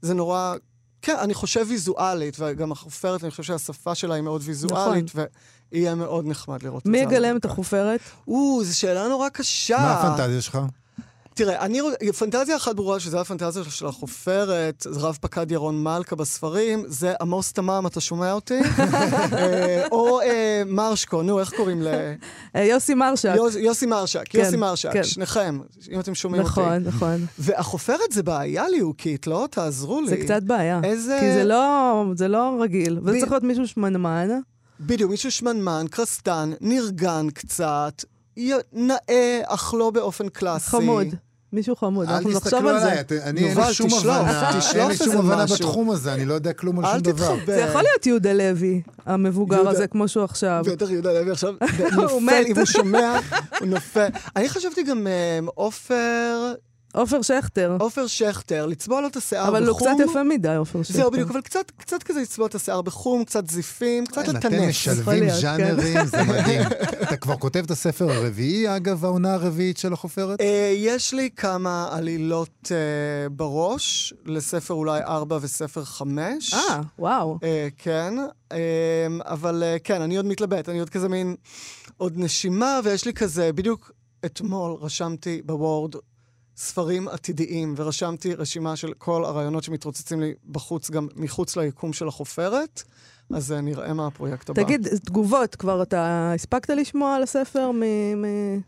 [0.02, 0.54] זה נורא...
[1.02, 5.12] כן, אני חושב ויזואלית, וגם החופרת, אני חושב שהשפה שלה היא מאוד ויזואלית,
[5.72, 6.90] ויהיה מאוד נחמד לראות את זה.
[6.90, 7.44] מי יגלם את.
[7.44, 8.00] החופרת?
[8.28, 9.78] או, זו שאלה נורא קשה.
[9.78, 10.58] מה הפנטזיה שלך?
[11.40, 11.80] תראה, אני,
[12.18, 17.84] פנטזיה אחת ברורה, שזו הפנטזיה של החופרת, רב פקד ירון מלכה בספרים, זה עמוס תמם,
[17.86, 18.60] אתה שומע אותי?
[19.32, 21.88] אה, או אה, מרשקו, נו, איך קוראים ל...
[22.56, 23.32] אה, יוסי מרשק.
[23.36, 25.04] יוס, יוסי מרשק, כן, יוסי מרשק, כן.
[25.04, 25.60] שניכם,
[25.92, 26.52] אם אתם שומעים אותי.
[26.52, 27.26] נכון, נכון.
[27.38, 29.48] והחופרת זה בעיה ליהוקית, לא?
[29.50, 30.08] תעזרו לי.
[30.08, 30.80] זה קצת בעיה.
[30.84, 31.18] איזה...
[31.20, 32.98] כי זה לא, זה לא רגיל.
[33.02, 34.28] וזה צריך להיות מישהו שמנמן.
[34.80, 38.04] בדיוק, מישהו שמנמן, קרסטן, נרגן קצת,
[38.72, 40.70] נאה, אך לא באופן קלאסי.
[40.70, 41.06] חמוד.
[41.52, 42.08] מישהו חמוד.
[42.08, 42.86] אל אנחנו נחשוב תסתכלו על זה.
[42.86, 45.56] עליי, את- אני אין שום הבנה, אין לי שום הבנה משהו.
[45.56, 47.34] בתחום הזה, אני לא יודע כלום על אל שום דבר.
[47.46, 50.62] זה יכול להיות יהודה לוי, המבוגר הזה, כמו שהוא עכשיו.
[50.66, 51.54] בטח יהודה לוי עכשיו
[51.96, 52.42] הוא נופל.
[52.46, 53.18] אם הוא שומע,
[53.60, 54.06] הוא נופל.
[54.36, 55.12] אני חשבתי גם אה,
[55.54, 56.52] עופר,
[56.94, 57.76] עופר שכטר.
[57.80, 59.56] עופר שכטר, לצבוע לו את השיער בחום.
[59.56, 60.98] אבל הוא קצת יפה מדי, עופר שכטר.
[60.98, 64.48] זהו, בדיוק, אבל קצת, קצת כזה לצבוע את השיער בחום, קצת זיפים, קצת כן, אתם
[64.52, 64.68] לטנף.
[64.68, 65.34] משלבים כן.
[65.34, 66.62] ז'אנרים, זה מדהים.
[67.02, 70.40] אתה כבר כותב את הספר הרביעי, אגב, העונה הרביעית של החופרת?
[70.40, 76.54] אה, יש לי כמה עלילות אה, בראש, לספר אולי ארבע וספר חמש.
[76.54, 77.38] אה, וואו.
[77.42, 78.14] אה, כן,
[78.52, 78.58] אה,
[79.24, 81.36] אבל אה, כן, אני עוד מתלבט, אני עוד כזה מין
[81.96, 83.92] עוד נשימה, ויש לי כזה, בדיוק
[84.24, 85.94] אתמול רשמתי בוורד
[86.56, 92.82] ספרים עתידיים, ורשמתי רשימה של כל הרעיונות שמתרוצצים לי בחוץ, גם מחוץ ליקום של החופרת.
[93.34, 94.62] אז אה, נראה מה הפרויקט הבא.
[94.62, 98.60] תגיד, תגובות, כבר אתה הספקת לשמוע על הספר מ- מ-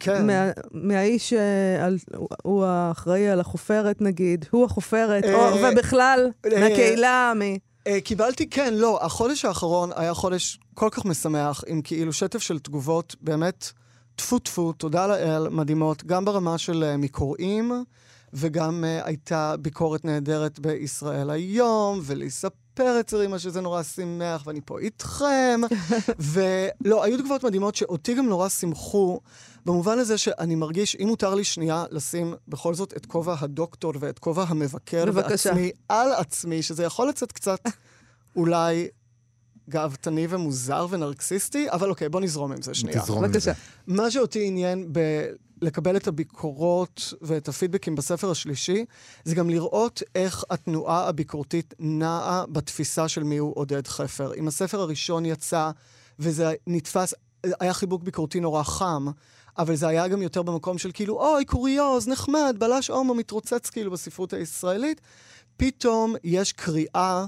[0.00, 0.26] כן.
[0.26, 6.30] מה- מהאיש, אה, על- הוא- הוא האחראי על החופרת נגיד, הוא החופרת, אה, או- ובכלל,
[6.46, 7.42] אה, מהקהילה, מ...
[7.86, 8.98] אה, קיבלתי, כן, לא.
[9.04, 13.72] החודש האחרון היה חודש כל כך משמח, עם כאילו שטף של תגובות, באמת,
[14.16, 17.84] טפו טפו, תודה לאל, מדהימות, גם ברמה של אה, מקוראים,
[18.32, 24.78] וגם אה, הייתה ביקורת נהדרת בישראל היום, וליסה פרץ הרימה שזה נורא שמח, ואני פה
[24.78, 25.60] איתכם.
[26.32, 29.20] ולא, היו תגובות מדהימות שאותי גם נורא שמחו,
[29.66, 34.18] במובן הזה שאני מרגיש, אם מותר לי שנייה לשים בכל זאת את כובע הדוקטור ואת
[34.18, 35.28] כובע המבקר בבקשה.
[35.28, 37.60] בעצמי על עצמי, שזה יכול לצאת קצת
[38.36, 38.88] אולי
[39.70, 43.02] גאוותני ומוזר ונרקסיסטי, אבל אוקיי, בוא נזרום עם זה שנייה.
[43.02, 43.38] תזרום עם.
[43.38, 43.52] זה.
[43.86, 44.98] מה שאותי עניין ב...
[45.62, 48.84] לקבל את הביקורות ואת הפידבקים בספר השלישי,
[49.24, 54.34] זה גם לראות איך התנועה הביקורתית נעה בתפיסה של מיהו עודד חפר.
[54.34, 55.70] אם הספר הראשון יצא,
[56.18, 57.14] וזה נתפס,
[57.60, 59.06] היה חיבוק ביקורתי נורא חם,
[59.58, 63.90] אבל זה היה גם יותר במקום של כאילו, אוי, קוריוז, נחמד, בלש הומו מתרוצץ כאילו
[63.90, 65.00] בספרות הישראלית.
[65.56, 67.26] פתאום יש קריאה אה,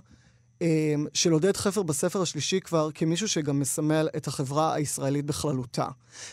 [1.15, 5.89] של עודד חפר בספר השלישי כבר כמישהו שגם מסמל את החברה הישראלית בכללותה.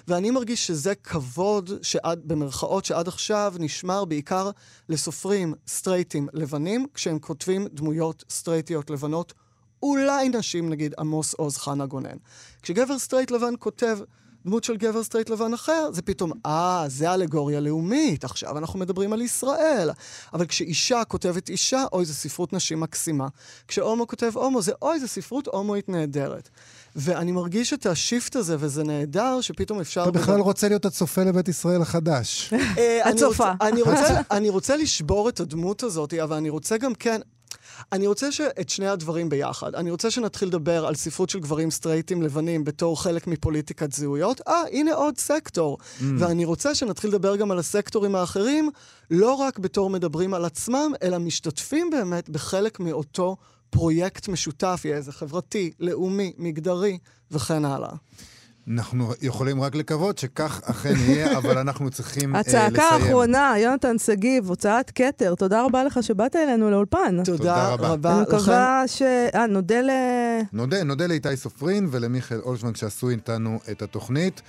[0.07, 4.49] ואני מרגיש שזה כבוד שעד, במרכאות, שעד עכשיו נשמר בעיקר
[4.89, 9.33] לסופרים סטרייטים לבנים, כשהם כותבים דמויות סטרייטיות לבנות,
[9.83, 12.17] אולי נשים, נגיד עמוס עוז חנה גונן.
[12.61, 13.97] כשגבר סטרייט לבן כותב
[14.45, 19.13] דמות של גבר סטרייט לבן אחר, זה פתאום, אה, זה אלגוריה לאומית, עכשיו אנחנו מדברים
[19.13, 19.89] על ישראל.
[20.33, 23.27] אבל כשאישה כותבת אישה, אוי, זו ספרות נשים מקסימה.
[23.67, 26.49] כשהומו כותב הומו, זה אוי, זו ספרות הומואית נהדרת.
[26.95, 30.03] ואני מרגיש את השיפט הזה, וזה נהדר, שפתאום אפשר...
[30.03, 32.53] אתה בכלל רוצה להיות הצופה לבית ישראל החדש.
[32.53, 32.59] אה,
[33.03, 33.51] אני הצופה.
[33.51, 37.21] רוצה- אני רוצה- אני רוצה לשבור את הדמות הזאת, אבל אני רוצה גם כן...
[37.91, 39.75] אני רוצה ש- את שני הדברים ביחד.
[39.75, 44.41] אני רוצה שנתחיל לדבר על ספרות של גברים סטרייטים לבנים בתור חלק מפוליטיקת זהויות.
[44.47, 45.77] אה, הנה עוד סקטור.
[45.77, 46.03] Mm.
[46.19, 48.69] ואני רוצה שנתחיל לדבר גם על הסקטורים האחרים,
[49.11, 53.37] לא רק בתור מדברים על עצמם, אלא משתתפים באמת בחלק מאותו
[53.69, 56.97] פרויקט משותף, יהיה איזה חברתי, לאומי, מגדרי,
[57.31, 57.91] וכן הלאה.
[58.69, 62.65] אנחנו יכולים רק לקוות שכך אכן יהיה, אבל אנחנו צריכים אה, לסיים.
[62.65, 67.23] הצעקה האחרונה, יונתן שגיב, הוצאת כתר, תודה רבה לך שבאת אלינו לאולפן.
[67.23, 67.87] תודה רבה.
[67.87, 68.35] רבה אני לכם.
[68.35, 69.01] מקווה ש...
[69.35, 69.89] אה, נודה ל...
[70.53, 74.41] נודה, נודה לאיתי סופרין ולמיכאל אולשוונג שעשו איתנו את התוכנית.